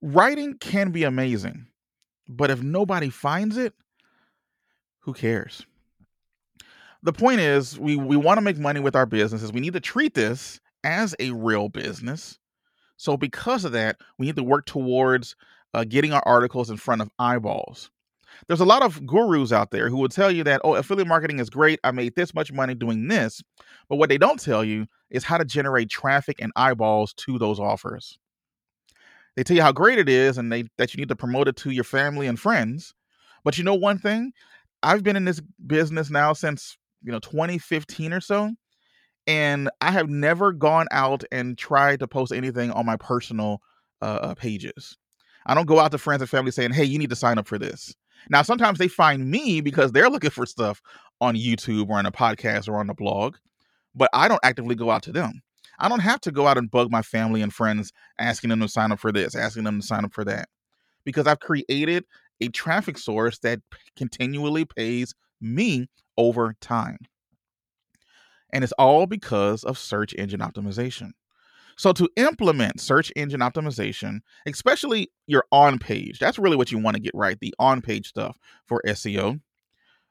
Writing 0.02 0.56
can 0.60 0.92
be 0.92 1.04
amazing, 1.04 1.68
but 2.30 2.50
if 2.50 2.62
nobody 2.62 3.10
finds 3.10 3.58
it, 3.58 3.74
who 5.00 5.14
cares? 5.14 5.66
the 7.04 7.14
point 7.14 7.40
is 7.40 7.80
we 7.80 7.96
we 7.96 8.18
want 8.18 8.38
to 8.38 8.42
make 8.42 8.58
money 8.58 8.80
with 8.80 8.96
our 8.96 9.06
businesses. 9.06 9.54
We 9.54 9.62
need 9.62 9.74
to 9.74 9.80
treat 9.80 10.14
this 10.14 10.60
as 10.84 11.16
a 11.20 11.32
real 11.32 11.70
business. 11.70 12.40
So 12.98 13.16
because 13.16 13.64
of 13.66 13.72
that, 13.74 13.98
we 14.18 14.26
need 14.26 14.36
to 14.38 14.44
work 14.44 14.66
towards 14.66 15.36
uh, 15.74 15.84
getting 15.84 16.14
our 16.14 16.24
articles 16.26 16.70
in 16.70 16.78
front 16.78 17.02
of 17.02 17.10
eyeballs. 17.20 17.90
There's 18.48 18.62
a 18.62 18.66
lot 18.66 18.84
of 18.84 19.06
gurus 19.06 19.52
out 19.52 19.72
there 19.72 19.90
who 19.90 19.98
will 19.98 20.10
tell 20.10 20.32
you 20.32 20.44
that, 20.44 20.62
oh, 20.64 20.76
affiliate 20.76 21.08
marketing 21.08 21.40
is 21.40 21.50
great. 21.50 21.80
I 21.84 21.92
made 21.92 22.16
this 22.16 22.34
much 22.34 22.52
money 22.52 22.76
doing 22.76 23.08
this. 23.08 23.42
But 23.90 23.96
what 23.96 24.10
they 24.10 24.18
don't 24.18 24.40
tell 24.40 24.64
you 24.64 24.86
is 25.10 25.24
how 25.24 25.38
to 25.38 25.46
generate 25.46 25.90
traffic 25.90 26.38
and 26.40 26.52
eyeballs 26.56 27.14
to 27.14 27.40
those 27.40 27.60
offers. 27.60 28.20
They 29.36 29.44
tell 29.44 29.56
you 29.56 29.64
how 29.64 29.72
great 29.72 30.00
it 30.00 30.10
is 30.10 30.38
and 30.38 30.52
they 30.52 30.66
that 30.78 30.94
you 30.94 31.00
need 31.00 31.10
to 31.10 31.16
promote 31.16 31.48
it 31.48 31.56
to 31.58 31.72
your 31.72 31.84
family 31.84 32.28
and 32.28 32.40
friends. 32.40 32.94
But 33.44 33.58
you 33.58 33.64
know 33.64 33.76
one 33.76 33.98
thing? 33.98 34.34
I've 34.84 35.04
been 35.04 35.16
in 35.16 35.26
this 35.26 35.42
business 35.66 36.10
now 36.10 36.34
since 36.34 36.78
you 37.04 37.12
know 37.12 37.20
2015 37.20 38.14
or 38.14 38.22
so 38.22 38.52
and 39.28 39.70
i 39.82 39.92
have 39.92 40.10
never 40.10 40.52
gone 40.52 40.88
out 40.92 41.24
and 41.32 41.58
tried 41.58 42.00
to 42.00 42.08
post 42.08 42.32
anything 42.32 42.72
on 42.72 42.86
my 42.86 42.98
personal 42.98 43.62
uh, 44.02 44.20
uh, 44.22 44.36
pages 44.36 44.98
i 45.48 45.54
don't 45.54 45.66
go 45.66 45.80
out 45.80 45.92
to 45.92 45.98
friends 45.98 46.22
and 46.22 46.30
family 46.30 46.52
saying 46.52 46.72
hey 46.72 46.84
you 46.84 47.00
need 47.00 47.10
to 47.10 47.16
sign 47.16 47.38
up 47.38 47.48
for 47.48 47.58
this 47.58 47.96
now 48.30 48.42
sometimes 48.42 48.78
they 48.78 48.88
find 48.88 49.30
me 49.30 49.62
because 49.62 49.92
they're 49.92 50.10
looking 50.10 50.30
for 50.30 50.46
stuff 50.46 50.82
on 51.22 51.36
youtube 51.36 51.90
or 51.90 51.98
on 51.98 52.06
a 52.06 52.12
podcast 52.12 52.68
or 52.68 52.80
on 52.80 52.90
a 52.90 52.94
blog 52.94 53.36
but 53.96 54.10
i 54.14 54.28
don't 54.28 54.44
actively 54.44 54.76
go 54.76 54.92
out 54.92 55.04
to 55.04 55.12
them 55.12 55.42
i 55.80 55.90
don't 55.90 56.00
have 56.00 56.22
to 56.22 56.32
go 56.32 56.48
out 56.48 56.58
and 56.58 56.72
bug 56.72 56.92
my 56.92 57.02
family 57.02 57.42
and 57.42 57.54
friends 57.54 57.92
asking 58.20 58.50
them 58.50 58.60
to 58.60 58.68
sign 58.68 58.92
up 58.92 59.00
for 59.00 59.12
this 59.12 59.36
asking 59.36 59.64
them 59.64 59.82
to 59.82 59.86
sign 59.86 60.06
up 60.06 60.14
for 60.14 60.24
that 60.24 60.48
because 61.04 61.26
i've 61.26 61.40
created 61.40 62.06
a 62.42 62.50
traffic 62.50 62.98
source 62.98 63.40
that 63.40 63.60
continually 63.96 64.66
pays 64.66 65.14
me 65.42 65.88
over 66.18 66.56
time. 66.62 67.00
And 68.54 68.64
it's 68.64 68.74
all 68.74 69.06
because 69.06 69.64
of 69.64 69.78
search 69.78 70.14
engine 70.18 70.40
optimization. 70.40 71.12
So, 71.78 71.94
to 71.94 72.10
implement 72.16 72.82
search 72.82 73.12
engine 73.16 73.42
optimization, 73.42 74.20
especially 74.48 75.12
your 75.28 75.46
on 75.52 75.78
page, 75.78 76.20
that's 76.20 76.40
really 76.40 76.58
what 76.58 76.72
you 76.72 76.80
want 76.80 76.96
to 76.96 77.02
get 77.02 77.14
right 77.14 77.40
the 77.40 77.54
on 77.60 77.82
page 77.82 78.08
stuff 78.10 78.38
for 78.66 78.82
SEO. 78.88 79.40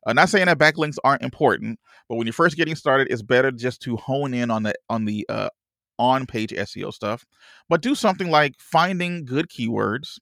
I'm 0.06 0.14
not 0.14 0.28
saying 0.28 0.46
that 0.46 0.58
backlinks 0.58 0.98
aren't 1.02 1.22
important, 1.22 1.80
but 2.08 2.14
when 2.14 2.26
you're 2.26 2.32
first 2.32 2.56
getting 2.56 2.76
started, 2.76 3.08
it's 3.10 3.22
better 3.22 3.50
just 3.50 3.82
to 3.82 3.96
hone 3.96 4.32
in 4.32 4.50
on 4.50 4.62
the 4.62 4.74
on 4.88 5.04
the 5.04 5.26
uh, 5.28 5.48
on 5.98 6.26
page 6.26 6.50
SEO 6.50 6.92
stuff. 6.92 7.24
But 7.68 7.82
do 7.82 7.96
something 7.96 8.30
like 8.30 8.54
finding 8.58 9.24
good 9.24 9.48
keywords. 9.48 10.18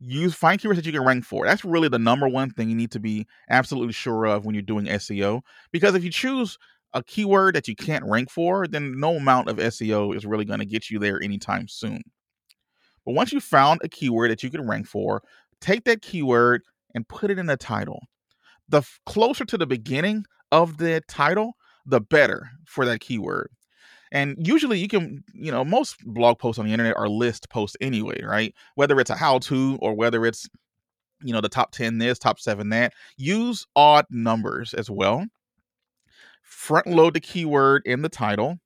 Use 0.00 0.34
find 0.34 0.60
keywords 0.60 0.76
that 0.76 0.86
you 0.86 0.92
can 0.92 1.04
rank 1.04 1.24
for. 1.24 1.46
That's 1.46 1.64
really 1.64 1.88
the 1.88 1.98
number 1.98 2.28
one 2.28 2.50
thing 2.50 2.68
you 2.68 2.76
need 2.76 2.92
to 2.92 3.00
be 3.00 3.26
absolutely 3.50 3.94
sure 3.94 4.26
of 4.26 4.44
when 4.44 4.54
you're 4.54 4.62
doing 4.62 4.84
SEO. 4.86 5.40
Because 5.72 5.94
if 5.94 6.04
you 6.04 6.10
choose 6.10 6.58
a 6.94 7.02
keyword 7.02 7.54
that 7.54 7.68
you 7.68 7.76
can't 7.76 8.04
rank 8.04 8.30
for, 8.30 8.66
then 8.66 8.98
no 8.98 9.16
amount 9.16 9.48
of 9.48 9.56
SEO 9.58 10.16
is 10.16 10.26
really 10.26 10.44
going 10.44 10.60
to 10.60 10.66
get 10.66 10.90
you 10.90 10.98
there 10.98 11.22
anytime 11.22 11.68
soon. 11.68 12.02
But 13.04 13.14
once 13.14 13.32
you 13.32 13.40
found 13.40 13.80
a 13.82 13.88
keyword 13.88 14.30
that 14.30 14.42
you 14.42 14.50
can 14.50 14.66
rank 14.66 14.86
for, 14.86 15.22
take 15.60 15.84
that 15.84 16.02
keyword 16.02 16.62
and 16.94 17.08
put 17.08 17.30
it 17.30 17.38
in 17.38 17.46
the 17.46 17.56
title 17.56 18.00
the 18.68 18.78
f- 18.78 19.00
closer 19.06 19.44
to 19.44 19.58
the 19.58 19.66
beginning 19.66 20.24
of 20.52 20.76
the 20.76 21.02
title, 21.08 21.54
the 21.86 22.00
better 22.00 22.50
for 22.66 22.84
that 22.84 23.00
keyword. 23.00 23.50
And 24.12 24.36
usually 24.38 24.78
you 24.78 24.88
can, 24.88 25.22
you 25.34 25.50
know, 25.50 25.64
most 25.64 25.96
blog 26.04 26.38
posts 26.38 26.58
on 26.58 26.66
the 26.66 26.72
internet 26.72 26.96
are 26.96 27.08
list 27.08 27.50
posts 27.50 27.76
anyway, 27.80 28.22
right? 28.22 28.54
Whether 28.74 28.98
it's 29.00 29.10
a 29.10 29.16
how 29.16 29.38
to 29.40 29.78
or 29.82 29.94
whether 29.94 30.24
it's, 30.24 30.48
you 31.22 31.32
know, 31.32 31.40
the 31.40 31.48
top 31.48 31.72
10 31.72 31.98
this, 31.98 32.18
top 32.18 32.40
seven 32.40 32.70
that, 32.70 32.94
use 33.16 33.66
odd 33.76 34.06
numbers 34.10 34.72
as 34.72 34.90
well. 34.90 35.26
Front 36.48 36.86
load 36.86 37.12
the 37.12 37.20
keyword 37.20 37.82
in 37.84 38.00
the 38.00 38.08
title 38.08 38.58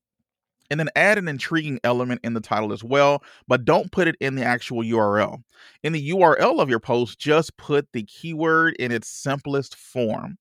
and 0.70 0.78
then 0.78 0.88
add 0.94 1.18
an 1.18 1.26
intriguing 1.26 1.80
element 1.82 2.20
in 2.22 2.32
the 2.32 2.40
title 2.40 2.72
as 2.72 2.82
well, 2.82 3.22
but 3.48 3.64
don't 3.64 3.90
put 3.90 4.06
it 4.06 4.14
in 4.20 4.36
the 4.36 4.44
actual 4.44 4.82
URL. 4.82 5.42
In 5.82 5.92
the 5.92 6.10
URL 6.10 6.60
of 6.60 6.70
your 6.70 6.78
post, 6.78 7.18
just 7.18 7.56
put 7.56 7.88
the 7.92 8.04
keyword 8.04 8.76
in 8.76 8.92
its 8.92 9.08
simplest 9.08 9.74
form 9.74 10.38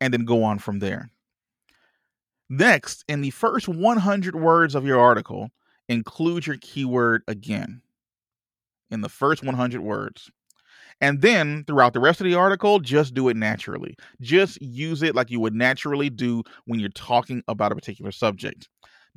and 0.00 0.12
then 0.12 0.24
go 0.24 0.42
on 0.42 0.58
from 0.58 0.80
there. 0.80 1.10
Next, 2.50 3.04
in 3.08 3.20
the 3.20 3.30
first 3.30 3.68
100 3.68 4.34
words 4.34 4.74
of 4.74 4.84
your 4.84 4.98
article, 4.98 5.50
include 5.88 6.46
your 6.46 6.58
keyword 6.60 7.22
again. 7.28 7.82
In 8.90 9.00
the 9.00 9.08
first 9.08 9.44
100 9.44 9.80
words. 9.80 10.30
And 11.00 11.20
then 11.20 11.64
throughout 11.66 11.92
the 11.92 12.00
rest 12.00 12.20
of 12.20 12.24
the 12.24 12.34
article, 12.34 12.80
just 12.80 13.14
do 13.14 13.28
it 13.28 13.36
naturally. 13.36 13.96
Just 14.20 14.60
use 14.60 15.02
it 15.02 15.14
like 15.14 15.30
you 15.30 15.38
would 15.38 15.54
naturally 15.54 16.10
do 16.10 16.42
when 16.66 16.80
you're 16.80 16.88
talking 16.88 17.42
about 17.46 17.70
a 17.70 17.76
particular 17.76 18.10
subject 18.10 18.68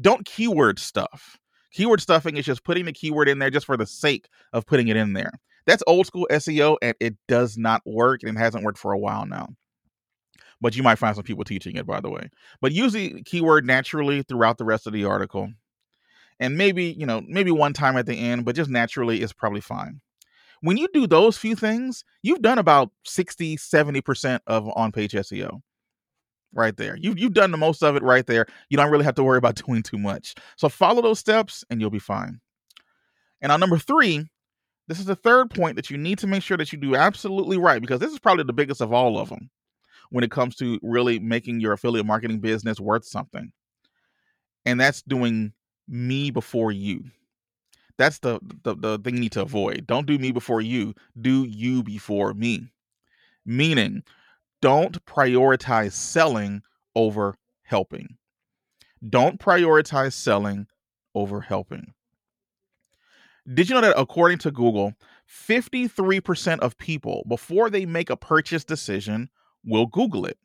don't 0.01 0.25
keyword 0.25 0.79
stuff. 0.79 1.37
Keyword 1.71 2.01
stuffing 2.01 2.35
is 2.35 2.45
just 2.45 2.63
putting 2.63 2.85
the 2.85 2.91
keyword 2.91 3.29
in 3.29 3.39
there 3.39 3.49
just 3.49 3.65
for 3.65 3.77
the 3.77 3.85
sake 3.85 4.27
of 4.51 4.65
putting 4.65 4.89
it 4.89 4.97
in 4.97 5.13
there. 5.13 5.31
That's 5.65 5.83
old 5.87 6.07
school 6.07 6.27
SEO 6.29 6.77
and 6.81 6.95
it 6.99 7.15
does 7.27 7.57
not 7.57 7.81
work 7.85 8.21
and 8.23 8.35
it 8.35 8.39
hasn't 8.39 8.63
worked 8.63 8.79
for 8.79 8.91
a 8.91 8.99
while 8.99 9.25
now. 9.25 9.49
But 10.59 10.75
you 10.75 10.83
might 10.83 10.97
find 10.97 11.15
some 11.15 11.23
people 11.23 11.43
teaching 11.43 11.75
it, 11.75 11.87
by 11.87 12.01
the 12.01 12.09
way. 12.09 12.29
But 12.61 12.71
use 12.71 12.93
the 12.93 13.23
keyword 13.23 13.65
naturally 13.65 14.23
throughout 14.23 14.57
the 14.57 14.65
rest 14.65 14.85
of 14.85 14.93
the 14.93 15.05
article. 15.05 15.51
And 16.39 16.57
maybe, 16.57 16.85
you 16.85 17.05
know, 17.05 17.21
maybe 17.27 17.51
one 17.51 17.73
time 17.73 17.97
at 17.97 18.05
the 18.05 18.15
end, 18.15 18.45
but 18.45 18.55
just 18.55 18.69
naturally 18.69 19.21
is 19.21 19.33
probably 19.33 19.61
fine. 19.61 20.01
When 20.61 20.77
you 20.77 20.87
do 20.93 21.07
those 21.07 21.37
few 21.37 21.55
things, 21.55 22.03
you've 22.21 22.41
done 22.41 22.59
about 22.59 22.91
60, 23.05 23.57
70% 23.57 24.39
of 24.47 24.69
on 24.75 24.91
page 24.91 25.13
SEO 25.13 25.61
right 26.53 26.75
there. 26.77 26.95
You 26.97 27.13
you've 27.17 27.33
done 27.33 27.51
the 27.51 27.57
most 27.57 27.81
of 27.81 27.95
it 27.95 28.03
right 28.03 28.25
there. 28.25 28.45
You 28.69 28.77
don't 28.77 28.91
really 28.91 29.05
have 29.05 29.15
to 29.15 29.23
worry 29.23 29.37
about 29.37 29.55
doing 29.65 29.83
too 29.83 29.97
much. 29.97 30.35
So 30.57 30.69
follow 30.69 31.01
those 31.01 31.19
steps 31.19 31.63
and 31.69 31.81
you'll 31.81 31.89
be 31.89 31.99
fine. 31.99 32.39
And 33.41 33.51
on 33.51 33.59
number 33.59 33.77
3, 33.77 34.27
this 34.87 34.99
is 34.99 35.05
the 35.05 35.15
third 35.15 35.49
point 35.49 35.75
that 35.77 35.89
you 35.89 35.97
need 35.97 36.19
to 36.19 36.27
make 36.27 36.43
sure 36.43 36.57
that 36.57 36.71
you 36.71 36.77
do 36.77 36.95
absolutely 36.95 37.57
right 37.57 37.81
because 37.81 37.99
this 37.99 38.11
is 38.11 38.19
probably 38.19 38.43
the 38.43 38.53
biggest 38.53 38.81
of 38.81 38.93
all 38.93 39.17
of 39.17 39.29
them 39.29 39.49
when 40.09 40.23
it 40.23 40.31
comes 40.31 40.55
to 40.57 40.79
really 40.83 41.17
making 41.17 41.59
your 41.59 41.73
affiliate 41.73 42.05
marketing 42.05 42.39
business 42.39 42.79
worth 42.79 43.05
something. 43.05 43.51
And 44.65 44.79
that's 44.79 45.01
doing 45.01 45.53
me 45.87 46.29
before 46.29 46.71
you. 46.71 47.05
That's 47.97 48.19
the, 48.19 48.39
the 48.63 48.75
the 48.75 48.97
thing 48.99 49.15
you 49.15 49.21
need 49.21 49.31
to 49.33 49.41
avoid. 49.41 49.85
Don't 49.87 50.07
do 50.07 50.17
me 50.17 50.31
before 50.31 50.61
you. 50.61 50.93
Do 51.19 51.45
you 51.45 51.83
before 51.83 52.33
me. 52.33 52.71
Meaning, 53.45 54.03
don't 54.61 55.03
prioritize 55.05 55.93
selling 55.93 56.61
over 56.95 57.35
helping. 57.63 58.17
Don't 59.07 59.39
prioritize 59.39 60.13
selling 60.13 60.67
over 61.15 61.41
helping. 61.41 61.93
Did 63.51 63.69
you 63.69 63.75
know 63.75 63.81
that 63.81 63.99
according 63.99 64.37
to 64.39 64.51
Google, 64.51 64.93
53% 65.27 66.59
of 66.59 66.77
people, 66.77 67.25
before 67.27 67.69
they 67.69 67.85
make 67.85 68.09
a 68.09 68.17
purchase 68.17 68.63
decision, 68.63 69.29
will 69.65 69.87
Google 69.87 70.25
it? 70.25 70.37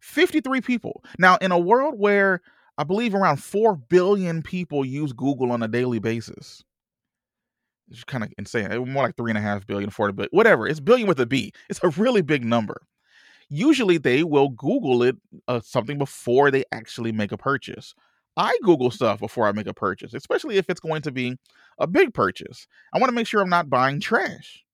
53 0.00 0.60
people. 0.60 1.02
Now, 1.18 1.36
in 1.36 1.52
a 1.52 1.58
world 1.58 1.94
where 1.98 2.40
I 2.76 2.84
believe 2.84 3.14
around 3.14 3.36
4 3.36 3.76
billion 3.76 4.42
people 4.42 4.84
use 4.84 5.12
Google 5.12 5.52
on 5.52 5.62
a 5.62 5.68
daily 5.68 6.00
basis, 6.00 6.64
it's 7.90 8.04
kind 8.04 8.24
of 8.24 8.32
insane. 8.38 8.70
More 8.92 9.04
like 9.04 9.16
three 9.16 9.30
and 9.30 9.38
a 9.38 9.40
half 9.40 9.66
billion, 9.66 9.90
40 9.90 10.14
billion, 10.14 10.30
whatever. 10.32 10.66
It's 10.66 10.80
billion 10.80 11.06
with 11.06 11.20
a 11.20 11.26
B. 11.26 11.52
It's 11.68 11.80
a 11.82 11.88
really 11.90 12.22
big 12.22 12.44
number. 12.44 12.82
Usually 13.50 13.98
they 13.98 14.24
will 14.24 14.48
Google 14.48 15.02
it 15.02 15.16
uh, 15.48 15.60
something 15.60 15.98
before 15.98 16.50
they 16.50 16.64
actually 16.72 17.12
make 17.12 17.30
a 17.30 17.36
purchase. 17.36 17.94
I 18.36 18.58
Google 18.62 18.90
stuff 18.90 19.20
before 19.20 19.46
I 19.46 19.52
make 19.52 19.68
a 19.68 19.74
purchase, 19.74 20.14
especially 20.14 20.56
if 20.56 20.68
it's 20.68 20.80
going 20.80 21.02
to 21.02 21.12
be 21.12 21.36
a 21.78 21.86
big 21.86 22.14
purchase. 22.14 22.66
I 22.92 22.98
want 22.98 23.10
to 23.10 23.14
make 23.14 23.26
sure 23.26 23.40
I'm 23.40 23.50
not 23.50 23.70
buying 23.70 24.00
trash. 24.00 24.64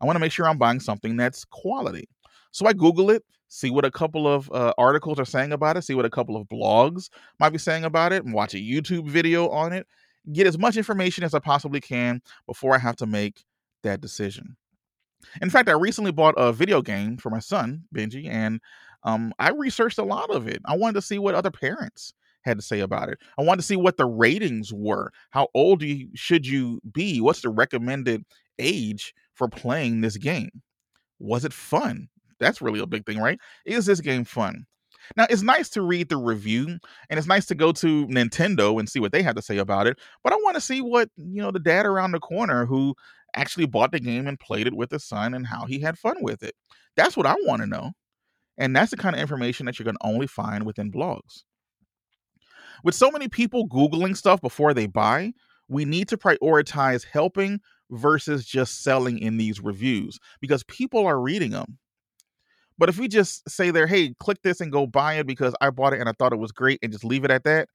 I 0.00 0.06
want 0.06 0.16
to 0.16 0.20
make 0.20 0.32
sure 0.32 0.48
I'm 0.48 0.58
buying 0.58 0.80
something 0.80 1.16
that's 1.16 1.44
quality. 1.44 2.08
So 2.54 2.66
I 2.66 2.72
Google 2.72 3.10
it, 3.10 3.24
see 3.48 3.68
what 3.68 3.84
a 3.84 3.90
couple 3.90 4.28
of 4.28 4.48
uh, 4.52 4.72
articles 4.78 5.18
are 5.18 5.24
saying 5.24 5.52
about 5.52 5.76
it, 5.76 5.82
see 5.82 5.94
what 5.94 6.04
a 6.04 6.10
couple 6.10 6.36
of 6.36 6.46
blogs 6.46 7.10
might 7.40 7.50
be 7.50 7.58
saying 7.58 7.84
about 7.84 8.12
it, 8.12 8.24
and 8.24 8.32
watch 8.32 8.54
a 8.54 8.58
YouTube 8.58 9.08
video 9.08 9.48
on 9.48 9.72
it, 9.72 9.88
get 10.32 10.46
as 10.46 10.56
much 10.56 10.76
information 10.76 11.24
as 11.24 11.34
I 11.34 11.40
possibly 11.40 11.80
can 11.80 12.22
before 12.46 12.72
I 12.72 12.78
have 12.78 12.94
to 12.96 13.06
make 13.06 13.42
that 13.82 14.00
decision. 14.00 14.56
In 15.42 15.50
fact, 15.50 15.68
I 15.68 15.72
recently 15.72 16.12
bought 16.12 16.34
a 16.36 16.52
video 16.52 16.80
game 16.80 17.16
for 17.16 17.28
my 17.28 17.40
son, 17.40 17.82
Benji, 17.92 18.28
and 18.28 18.60
um, 19.02 19.32
I 19.40 19.50
researched 19.50 19.98
a 19.98 20.04
lot 20.04 20.30
of 20.30 20.46
it. 20.46 20.62
I 20.64 20.76
wanted 20.76 20.94
to 20.94 21.02
see 21.02 21.18
what 21.18 21.34
other 21.34 21.50
parents 21.50 22.14
had 22.42 22.56
to 22.58 22.62
say 22.64 22.80
about 22.80 23.08
it. 23.08 23.18
I 23.36 23.42
wanted 23.42 23.62
to 23.62 23.66
see 23.66 23.74
what 23.76 23.96
the 23.96 24.06
ratings 24.06 24.72
were. 24.72 25.10
How 25.30 25.48
old 25.54 25.82
you, 25.82 26.08
should 26.14 26.46
you 26.46 26.80
be? 26.92 27.20
What's 27.20 27.40
the 27.40 27.48
recommended 27.48 28.24
age 28.60 29.12
for 29.34 29.48
playing 29.48 30.02
this 30.02 30.16
game? 30.18 30.62
Was 31.18 31.44
it 31.44 31.52
fun? 31.52 32.08
That's 32.40 32.62
really 32.62 32.80
a 32.80 32.86
big 32.86 33.06
thing, 33.06 33.18
right? 33.18 33.38
Is 33.64 33.86
this 33.86 34.00
game 34.00 34.24
fun? 34.24 34.66
Now, 35.16 35.26
it's 35.28 35.42
nice 35.42 35.68
to 35.70 35.82
read 35.82 36.08
the 36.08 36.16
review 36.16 36.78
and 37.10 37.18
it's 37.18 37.26
nice 37.26 37.46
to 37.46 37.54
go 37.54 37.72
to 37.72 38.06
Nintendo 38.06 38.78
and 38.78 38.88
see 38.88 39.00
what 39.00 39.12
they 39.12 39.22
have 39.22 39.36
to 39.36 39.42
say 39.42 39.58
about 39.58 39.86
it, 39.86 39.98
but 40.22 40.32
I 40.32 40.36
want 40.36 40.54
to 40.54 40.60
see 40.60 40.80
what, 40.80 41.10
you 41.16 41.42
know, 41.42 41.50
the 41.50 41.58
dad 41.58 41.84
around 41.84 42.12
the 42.12 42.20
corner 42.20 42.64
who 42.64 42.94
actually 43.36 43.66
bought 43.66 43.92
the 43.92 44.00
game 44.00 44.26
and 44.26 44.40
played 44.40 44.66
it 44.66 44.74
with 44.74 44.90
his 44.90 45.04
son 45.04 45.34
and 45.34 45.46
how 45.46 45.66
he 45.66 45.80
had 45.80 45.98
fun 45.98 46.16
with 46.20 46.42
it. 46.42 46.54
That's 46.96 47.16
what 47.16 47.26
I 47.26 47.34
want 47.42 47.60
to 47.62 47.66
know. 47.66 47.92
And 48.56 48.74
that's 48.74 48.92
the 48.92 48.96
kind 48.96 49.14
of 49.14 49.20
information 49.20 49.66
that 49.66 49.78
you're 49.78 49.84
going 49.84 49.96
to 50.00 50.06
only 50.06 50.26
find 50.26 50.64
within 50.64 50.92
blogs. 50.92 51.42
With 52.84 52.94
so 52.94 53.10
many 53.10 53.28
people 53.28 53.68
Googling 53.68 54.16
stuff 54.16 54.40
before 54.40 54.74
they 54.74 54.86
buy, 54.86 55.32
we 55.68 55.84
need 55.84 56.08
to 56.08 56.16
prioritize 56.16 57.04
helping 57.04 57.60
versus 57.90 58.44
just 58.44 58.82
selling 58.82 59.18
in 59.18 59.36
these 59.36 59.60
reviews 59.60 60.18
because 60.40 60.62
people 60.64 61.06
are 61.06 61.20
reading 61.20 61.50
them. 61.50 61.78
But 62.78 62.88
if 62.88 62.98
we 62.98 63.08
just 63.08 63.48
say 63.48 63.70
there, 63.70 63.86
hey, 63.86 64.14
click 64.18 64.42
this 64.42 64.60
and 64.60 64.72
go 64.72 64.86
buy 64.86 65.14
it 65.14 65.26
because 65.26 65.54
I 65.60 65.70
bought 65.70 65.92
it 65.92 66.00
and 66.00 66.08
I 66.08 66.12
thought 66.12 66.32
it 66.32 66.38
was 66.38 66.52
great 66.52 66.80
and 66.82 66.92
just 66.92 67.04
leave 67.04 67.24
it 67.24 67.30
at 67.30 67.44
that, 67.44 67.68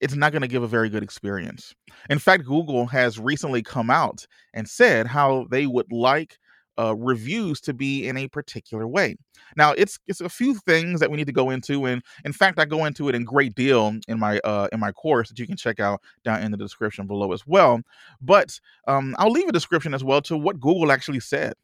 it's 0.00 0.14
not 0.14 0.32
going 0.32 0.42
to 0.42 0.48
give 0.48 0.62
a 0.62 0.68
very 0.68 0.88
good 0.88 1.02
experience. 1.02 1.74
In 2.08 2.18
fact, 2.18 2.44
Google 2.44 2.86
has 2.86 3.18
recently 3.18 3.62
come 3.62 3.90
out 3.90 4.26
and 4.54 4.68
said 4.68 5.06
how 5.06 5.46
they 5.50 5.66
would 5.66 5.92
like 5.92 6.38
uh, 6.78 6.94
reviews 6.96 7.60
to 7.60 7.74
be 7.74 8.08
in 8.08 8.16
a 8.16 8.28
particular 8.28 8.88
way. 8.88 9.16
Now, 9.56 9.72
it's 9.72 9.98
it's 10.06 10.20
a 10.20 10.28
few 10.28 10.54
things 10.54 11.00
that 11.00 11.10
we 11.10 11.16
need 11.18 11.26
to 11.26 11.32
go 11.32 11.50
into, 11.50 11.84
and 11.84 12.02
in 12.24 12.32
fact, 12.32 12.58
I 12.58 12.64
go 12.64 12.86
into 12.86 13.08
it 13.08 13.14
in 13.14 13.24
great 13.24 13.54
deal 13.54 13.94
in 14.08 14.18
my 14.18 14.38
uh, 14.44 14.68
in 14.72 14.80
my 14.80 14.92
course 14.92 15.28
that 15.28 15.38
you 15.38 15.46
can 15.46 15.56
check 15.56 15.78
out 15.78 16.00
down 16.24 16.42
in 16.42 16.50
the 16.50 16.56
description 16.56 17.06
below 17.06 17.32
as 17.32 17.46
well. 17.46 17.80
But 18.22 18.58
um, 18.88 19.14
I'll 19.18 19.30
leave 19.30 19.48
a 19.48 19.52
description 19.52 19.92
as 19.92 20.02
well 20.02 20.22
to 20.22 20.36
what 20.38 20.60
Google 20.60 20.90
actually 20.90 21.20
said 21.20 21.54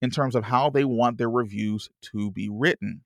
in 0.00 0.10
terms 0.10 0.34
of 0.34 0.44
how 0.44 0.70
they 0.70 0.84
want 0.84 1.18
their 1.18 1.30
reviews 1.30 1.88
to 2.02 2.30
be 2.30 2.48
written. 2.48 3.02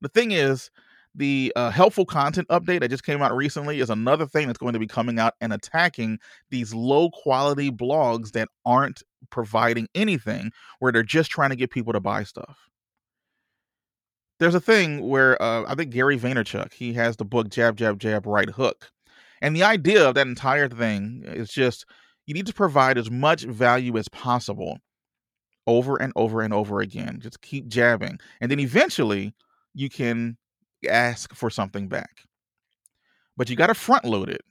The 0.00 0.08
thing 0.08 0.32
is, 0.32 0.70
the 1.14 1.52
uh, 1.56 1.70
helpful 1.70 2.06
content 2.06 2.48
update 2.48 2.80
that 2.80 2.88
just 2.90 3.04
came 3.04 3.20
out 3.20 3.36
recently 3.36 3.80
is 3.80 3.90
another 3.90 4.26
thing 4.26 4.46
that's 4.46 4.58
going 4.58 4.72
to 4.72 4.78
be 4.78 4.86
coming 4.86 5.18
out 5.18 5.34
and 5.40 5.52
attacking 5.52 6.18
these 6.50 6.72
low 6.72 7.10
quality 7.10 7.70
blogs 7.70 8.32
that 8.32 8.48
aren't 8.64 9.02
providing 9.30 9.88
anything, 9.94 10.50
where 10.78 10.90
they're 10.90 11.02
just 11.02 11.30
trying 11.30 11.50
to 11.50 11.56
get 11.56 11.70
people 11.70 11.92
to 11.92 12.00
buy 12.00 12.24
stuff. 12.24 12.70
there's 14.38 14.54
a 14.54 14.60
thing 14.60 15.06
where 15.06 15.40
uh, 15.40 15.64
I 15.68 15.74
think 15.74 15.92
Gary 15.92 16.18
Vaynerchuk 16.18 16.72
he 16.72 16.94
has 16.94 17.16
the 17.16 17.24
book 17.24 17.48
Jab 17.48 17.76
Jab 17.76 17.98
Jab 18.00 18.26
Right 18.26 18.50
Hook, 18.50 18.90
and 19.40 19.54
the 19.54 19.62
idea 19.62 20.08
of 20.08 20.14
that 20.16 20.26
entire 20.26 20.68
thing 20.68 21.22
is 21.26 21.50
just 21.50 21.86
you 22.26 22.34
need 22.34 22.46
to 22.46 22.54
provide 22.54 22.98
as 22.98 23.10
much 23.10 23.42
value 23.42 23.96
as 23.98 24.08
possible 24.08 24.78
over 25.66 25.96
and 25.96 26.12
over 26.16 26.42
and 26.42 26.52
over 26.52 26.80
again. 26.80 27.20
Just 27.20 27.40
keep 27.40 27.68
jabbing, 27.68 28.18
and 28.40 28.50
then 28.50 28.60
eventually 28.60 29.34
you 29.74 29.88
can 29.88 30.36
ask 30.88 31.34
for 31.34 31.50
something 31.50 31.88
back. 31.88 32.24
But 33.36 33.48
you 33.48 33.56
got 33.56 33.68
to 33.68 33.74
front 33.74 34.04
load 34.04 34.28
it. 34.28 34.42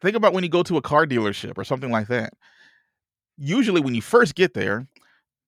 Think 0.00 0.16
about 0.16 0.32
when 0.32 0.42
you 0.42 0.50
go 0.50 0.62
to 0.62 0.76
a 0.76 0.82
car 0.82 1.06
dealership 1.06 1.58
or 1.58 1.64
something 1.64 1.90
like 1.90 2.08
that. 2.08 2.32
Usually, 3.36 3.80
when 3.80 3.94
you 3.94 4.02
first 4.02 4.34
get 4.34 4.54
there, 4.54 4.86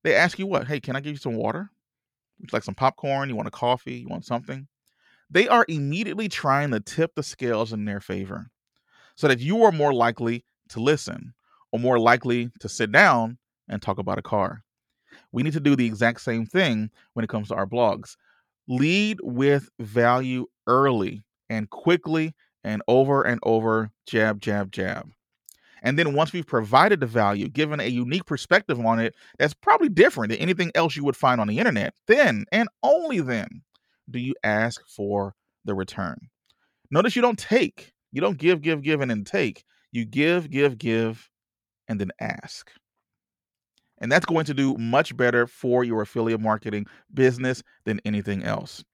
they 0.04 0.14
ask 0.14 0.38
you 0.38 0.46
what? 0.46 0.66
Hey, 0.66 0.80
can 0.80 0.96
I 0.96 1.00
give 1.00 1.12
you 1.12 1.18
some 1.18 1.34
water? 1.34 1.70
Would 2.38 2.50
you 2.50 2.56
like 2.56 2.64
some 2.64 2.74
popcorn? 2.74 3.28
You 3.28 3.36
want 3.36 3.48
a 3.48 3.52
coffee? 3.52 3.94
You 3.94 4.08
want 4.08 4.24
something? 4.24 4.66
They 5.30 5.48
are 5.48 5.64
immediately 5.68 6.28
trying 6.28 6.70
to 6.72 6.80
tip 6.80 7.14
the 7.14 7.22
scales 7.22 7.72
in 7.72 7.84
their 7.84 8.00
favor 8.00 8.50
so 9.16 9.28
that 9.28 9.40
you 9.40 9.62
are 9.62 9.72
more 9.72 9.94
likely 9.94 10.44
to 10.70 10.80
listen 10.80 11.34
or 11.70 11.78
more 11.78 11.98
likely 11.98 12.50
to 12.60 12.68
sit 12.68 12.92
down 12.92 13.38
and 13.68 13.80
talk 13.80 13.98
about 13.98 14.18
a 14.18 14.22
car. 14.22 14.62
We 15.32 15.42
need 15.42 15.54
to 15.54 15.60
do 15.60 15.76
the 15.76 15.86
exact 15.86 16.20
same 16.20 16.46
thing 16.46 16.90
when 17.14 17.24
it 17.24 17.28
comes 17.28 17.48
to 17.48 17.54
our 17.54 17.66
blogs. 17.66 18.16
Lead 18.68 19.18
with 19.22 19.68
value 19.80 20.46
early 20.66 21.22
and 21.50 21.68
quickly 21.70 22.34
and 22.64 22.82
over 22.86 23.22
and 23.22 23.40
over, 23.42 23.90
jab, 24.06 24.40
jab, 24.40 24.70
jab. 24.70 25.10
And 25.82 25.98
then 25.98 26.14
once 26.14 26.32
we've 26.32 26.46
provided 26.46 27.00
the 27.00 27.06
value, 27.06 27.48
given 27.48 27.80
a 27.80 27.88
unique 27.88 28.24
perspective 28.24 28.78
on 28.78 29.00
it 29.00 29.14
that's 29.38 29.54
probably 29.54 29.88
different 29.88 30.30
than 30.30 30.38
anything 30.38 30.70
else 30.74 30.96
you 30.96 31.04
would 31.04 31.16
find 31.16 31.40
on 31.40 31.48
the 31.48 31.58
internet, 31.58 31.94
then 32.06 32.44
and 32.52 32.68
only 32.82 33.20
then 33.20 33.62
do 34.08 34.20
you 34.20 34.34
ask 34.44 34.80
for 34.86 35.34
the 35.64 35.74
return. 35.74 36.28
Notice 36.90 37.16
you 37.16 37.22
don't 37.22 37.38
take, 37.38 37.92
you 38.12 38.20
don't 38.20 38.38
give, 38.38 38.62
give, 38.62 38.82
give, 38.82 39.00
and 39.00 39.10
then 39.10 39.24
take. 39.24 39.64
You 39.90 40.04
give, 40.04 40.50
give, 40.50 40.78
give, 40.78 41.28
and 41.88 42.00
then 42.00 42.12
ask. 42.20 42.70
And 44.02 44.12
that's 44.12 44.26
going 44.26 44.44
to 44.46 44.54
do 44.54 44.76
much 44.76 45.16
better 45.16 45.46
for 45.46 45.84
your 45.84 46.02
affiliate 46.02 46.42
marketing 46.42 46.88
business 47.14 47.62
than 47.86 48.02
anything 48.04 48.44
else. 48.44 48.84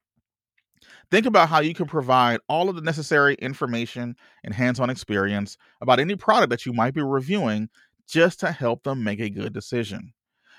Think 1.11 1.27
about 1.27 1.49
how 1.49 1.61
you 1.61 1.75
can 1.75 1.87
provide 1.87 2.41
all 2.49 2.69
of 2.69 2.77
the 2.77 2.83
necessary 2.83 3.35
information 3.37 4.17
and 4.45 4.55
hands 4.55 4.81
on 4.81 4.91
experience 4.91 5.57
about 5.81 6.01
any 6.01 6.17
product 6.17 6.51
that 6.51 6.67
you 6.67 6.73
might 6.73 6.95
be 6.95 7.03
reviewing 7.03 7.69
just 8.07 8.41
to 8.41 8.53
help 8.53 8.85
them 8.85 9.03
make 9.05 9.21
a 9.21 9.31
good 9.31 9.53
decision. 9.53 10.13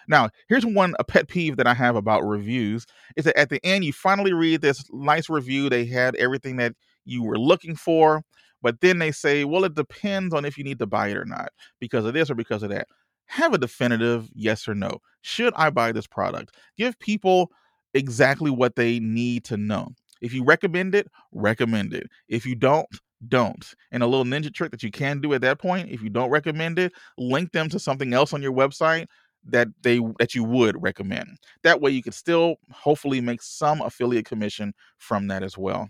Now, 0.07 0.29
here's 0.49 0.65
one 0.65 0.95
a 0.99 1.05
pet 1.05 1.27
peeve 1.29 1.57
that 1.57 1.67
I 1.67 1.75
have 1.75 1.95
about 1.95 2.27
reviews 2.27 2.85
is 3.17 3.25
that 3.25 3.39
at 3.39 3.49
the 3.49 3.63
end 3.65 3.85
you 3.85 3.93
finally 3.93 4.33
read 4.33 4.61
this 4.61 4.83
nice 4.91 5.29
review, 5.29 5.69
they 5.69 5.85
had 5.85 6.15
everything 6.17 6.57
that 6.57 6.73
you 7.05 7.23
were 7.23 7.39
looking 7.39 7.75
for, 7.75 8.23
but 8.61 8.81
then 8.81 8.99
they 8.99 9.11
say, 9.11 9.45
"Well, 9.45 9.65
it 9.65 9.75
depends 9.75 10.33
on 10.33 10.45
if 10.45 10.57
you 10.57 10.65
need 10.65 10.79
to 10.79 10.87
buy 10.87 11.09
it 11.09 11.17
or 11.17 11.25
not 11.25 11.49
because 11.79 12.05
of 12.05 12.13
this 12.15 12.31
or 12.31 12.35
because 12.35 12.63
of 12.63 12.69
that." 12.71 12.87
Have 13.29 13.53
a 13.53 13.59
definitive 13.59 14.27
yes 14.33 14.67
or 14.67 14.73
no. 14.73 14.99
Should 15.21 15.53
I 15.55 15.69
buy 15.69 15.91
this 15.91 16.07
product? 16.07 16.55
Give 16.77 16.97
people 16.99 17.51
exactly 17.93 18.49
what 18.49 18.75
they 18.75 18.99
need 18.99 19.43
to 19.45 19.57
know. 19.57 19.89
If 20.21 20.33
you 20.33 20.43
recommend 20.43 20.95
it, 20.95 21.07
recommend 21.31 21.93
it. 21.93 22.07
If 22.27 22.45
you 22.45 22.55
don't, 22.55 22.87
don't. 23.27 23.65
And 23.91 24.01
a 24.01 24.07
little 24.07 24.25
ninja 24.25 24.51
trick 24.53 24.71
that 24.71 24.81
you 24.81 24.89
can 24.89 25.21
do 25.21 25.33
at 25.33 25.41
that 25.41 25.59
point, 25.59 25.89
if 25.89 26.01
you 26.01 26.09
don't 26.09 26.31
recommend 26.31 26.79
it, 26.79 26.91
link 27.19 27.51
them 27.51 27.69
to 27.69 27.79
something 27.79 28.13
else 28.13 28.33
on 28.33 28.41
your 28.41 28.51
website 28.51 29.05
that 29.45 29.67
they 29.83 30.01
that 30.17 30.33
you 30.33 30.43
would 30.43 30.81
recommend. 30.81 31.37
That 31.63 31.81
way 31.81 31.91
you 31.91 32.01
could 32.01 32.15
still 32.15 32.55
hopefully 32.71 33.21
make 33.21 33.41
some 33.41 33.81
affiliate 33.81 34.25
commission 34.25 34.73
from 34.97 35.27
that 35.27 35.43
as 35.43 35.57
well. 35.57 35.89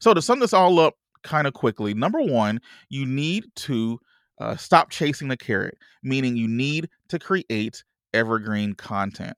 So 0.00 0.12
to 0.12 0.20
sum 0.20 0.40
this 0.40 0.52
all 0.52 0.80
up 0.80 0.94
kind 1.22 1.46
of 1.46 1.54
quickly, 1.54 1.94
number 1.94 2.20
1, 2.20 2.60
you 2.88 3.06
need 3.06 3.44
to 3.56 3.98
uh, 4.38 4.56
stop 4.56 4.90
chasing 4.90 5.28
the 5.28 5.36
carrot, 5.36 5.78
meaning 6.02 6.36
you 6.36 6.48
need 6.48 6.88
to 7.08 7.18
create 7.18 7.82
evergreen 8.14 8.74
content. 8.74 9.36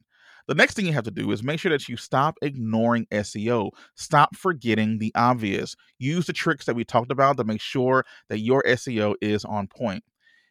The 0.49 0.55
next 0.55 0.75
thing 0.75 0.87
you 0.87 0.94
have 0.94 1.05
to 1.05 1.11
do 1.11 1.31
is 1.31 1.42
make 1.42 1.61
sure 1.61 1.70
that 1.70 1.88
you 1.88 1.96
stop 1.99 2.37
ignoring 2.40 3.07
SEO. 3.12 3.70
Stop 3.96 4.35
forgetting 4.35 4.99
the 4.99 5.12
obvious. 5.14 5.77
Use 5.99 6.27
the 6.27 6.33
tricks 6.33 6.64
that 6.64 6.75
we 6.75 6.85
talked 6.85 7.12
about 7.12 7.37
to 7.37 7.44
make 7.44 7.61
sure 7.61 8.05
that 8.31 8.40
your 8.40 8.62
SEO 8.66 9.14
is 9.20 9.44
on 9.44 9.66
point. 9.66 10.03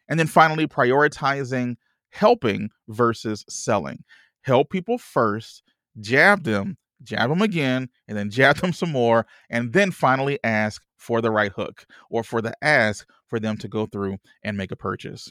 And 0.08 0.18
then 0.18 0.28
finally, 0.28 0.68
prioritizing 0.68 1.76
helping 2.10 2.70
versus 2.88 3.44
selling. 3.48 4.04
Help 4.42 4.70
people 4.70 4.98
first, 4.98 5.64
jab 6.00 6.44
them, 6.44 6.78
jab 7.02 7.30
them 7.30 7.42
again, 7.42 7.88
and 8.06 8.16
then 8.16 8.30
jab 8.30 8.56
them 8.56 8.72
some 8.72 8.90
more, 8.90 9.26
and 9.50 9.72
then 9.72 9.90
finally 9.90 10.38
ask 10.44 10.82
for 10.96 11.20
the 11.20 11.30
right 11.30 11.52
hook 11.52 11.86
or 12.10 12.22
for 12.22 12.42
the 12.42 12.52
ask 12.62 13.06
for 13.26 13.38
them 13.38 13.56
to 13.58 13.68
go 13.68 13.86
through 13.86 14.18
and 14.42 14.56
make 14.56 14.72
a 14.72 14.76
purchase. 14.76 15.30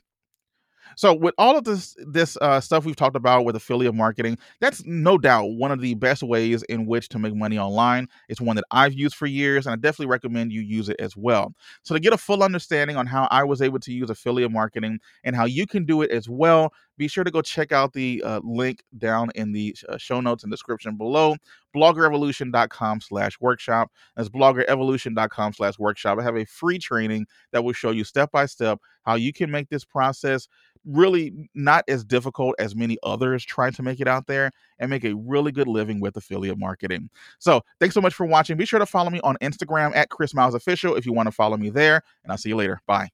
So 0.95 1.13
with 1.13 1.33
all 1.37 1.57
of 1.57 1.63
this 1.65 1.95
this 2.07 2.37
uh, 2.41 2.61
stuff 2.61 2.85
we've 2.85 2.95
talked 2.95 3.15
about 3.15 3.45
with 3.45 3.55
affiliate 3.55 3.93
marketing, 3.93 4.37
that's 4.61 4.83
no 4.85 5.17
doubt 5.17 5.49
one 5.57 5.71
of 5.71 5.81
the 5.81 5.95
best 5.95 6.23
ways 6.23 6.63
in 6.63 6.85
which 6.85 7.09
to 7.09 7.19
make 7.19 7.35
money 7.35 7.57
online. 7.57 8.07
It's 8.29 8.39
one 8.39 8.55
that 8.55 8.65
I've 8.71 8.93
used 8.93 9.15
for 9.15 9.25
years, 9.25 9.65
and 9.65 9.73
I 9.73 9.75
definitely 9.75 10.07
recommend 10.07 10.51
you 10.51 10.61
use 10.61 10.89
it 10.89 10.97
as 10.99 11.17
well. 11.17 11.53
So 11.83 11.93
to 11.93 11.99
get 11.99 12.13
a 12.13 12.17
full 12.17 12.43
understanding 12.43 12.95
on 12.95 13.05
how 13.05 13.27
I 13.31 13.43
was 13.43 13.61
able 13.61 13.79
to 13.79 13.91
use 13.91 14.09
affiliate 14.09 14.51
marketing 14.51 14.99
and 15.23 15.35
how 15.35 15.45
you 15.45 15.67
can 15.67 15.85
do 15.85 16.01
it 16.01 16.11
as 16.11 16.29
well, 16.29 16.71
be 16.97 17.07
sure 17.07 17.23
to 17.23 17.31
go 17.31 17.41
check 17.41 17.71
out 17.71 17.93
the 17.93 18.21
uh, 18.23 18.39
link 18.43 18.83
down 18.97 19.29
in 19.35 19.51
the 19.51 19.75
uh, 19.89 19.97
show 19.97 20.19
notes 20.19 20.43
and 20.43 20.51
description 20.51 20.95
below 20.95 21.35
bloggerevolution.com 21.75 23.01
slash 23.01 23.39
workshop 23.39 23.91
that's 24.15 24.29
bloggerevolution.com 24.29 25.53
slash 25.53 25.77
workshop 25.79 26.17
i 26.19 26.23
have 26.23 26.37
a 26.37 26.45
free 26.45 26.77
training 26.77 27.25
that 27.51 27.63
will 27.63 27.73
show 27.73 27.91
you 27.91 28.03
step 28.03 28.31
by 28.31 28.45
step 28.45 28.79
how 29.03 29.15
you 29.15 29.31
can 29.31 29.49
make 29.51 29.69
this 29.69 29.85
process 29.85 30.47
really 30.87 31.49
not 31.53 31.83
as 31.87 32.03
difficult 32.03 32.55
as 32.59 32.75
many 32.75 32.97
others 33.03 33.43
trying 33.43 33.73
to 33.73 33.83
make 33.83 33.99
it 33.99 34.07
out 34.07 34.25
there 34.25 34.51
and 34.79 34.89
make 34.89 35.03
a 35.03 35.13
really 35.13 35.51
good 35.51 35.67
living 35.67 35.99
with 35.99 36.15
affiliate 36.15 36.57
marketing. 36.57 37.09
So, 37.39 37.61
thanks 37.79 37.93
so 37.93 38.01
much 38.01 38.13
for 38.13 38.25
watching. 38.25 38.57
Be 38.57 38.65
sure 38.65 38.79
to 38.79 38.85
follow 38.85 39.09
me 39.09 39.19
on 39.23 39.35
Instagram 39.41 39.95
at 39.95 40.09
Chris 40.09 40.33
Miles 40.33 40.55
Official 40.55 40.95
if 40.95 41.05
you 41.05 41.13
want 41.13 41.27
to 41.27 41.31
follow 41.31 41.57
me 41.57 41.69
there, 41.69 42.01
and 42.23 42.31
I'll 42.31 42.37
see 42.37 42.49
you 42.49 42.55
later. 42.55 42.81
Bye. 42.87 43.09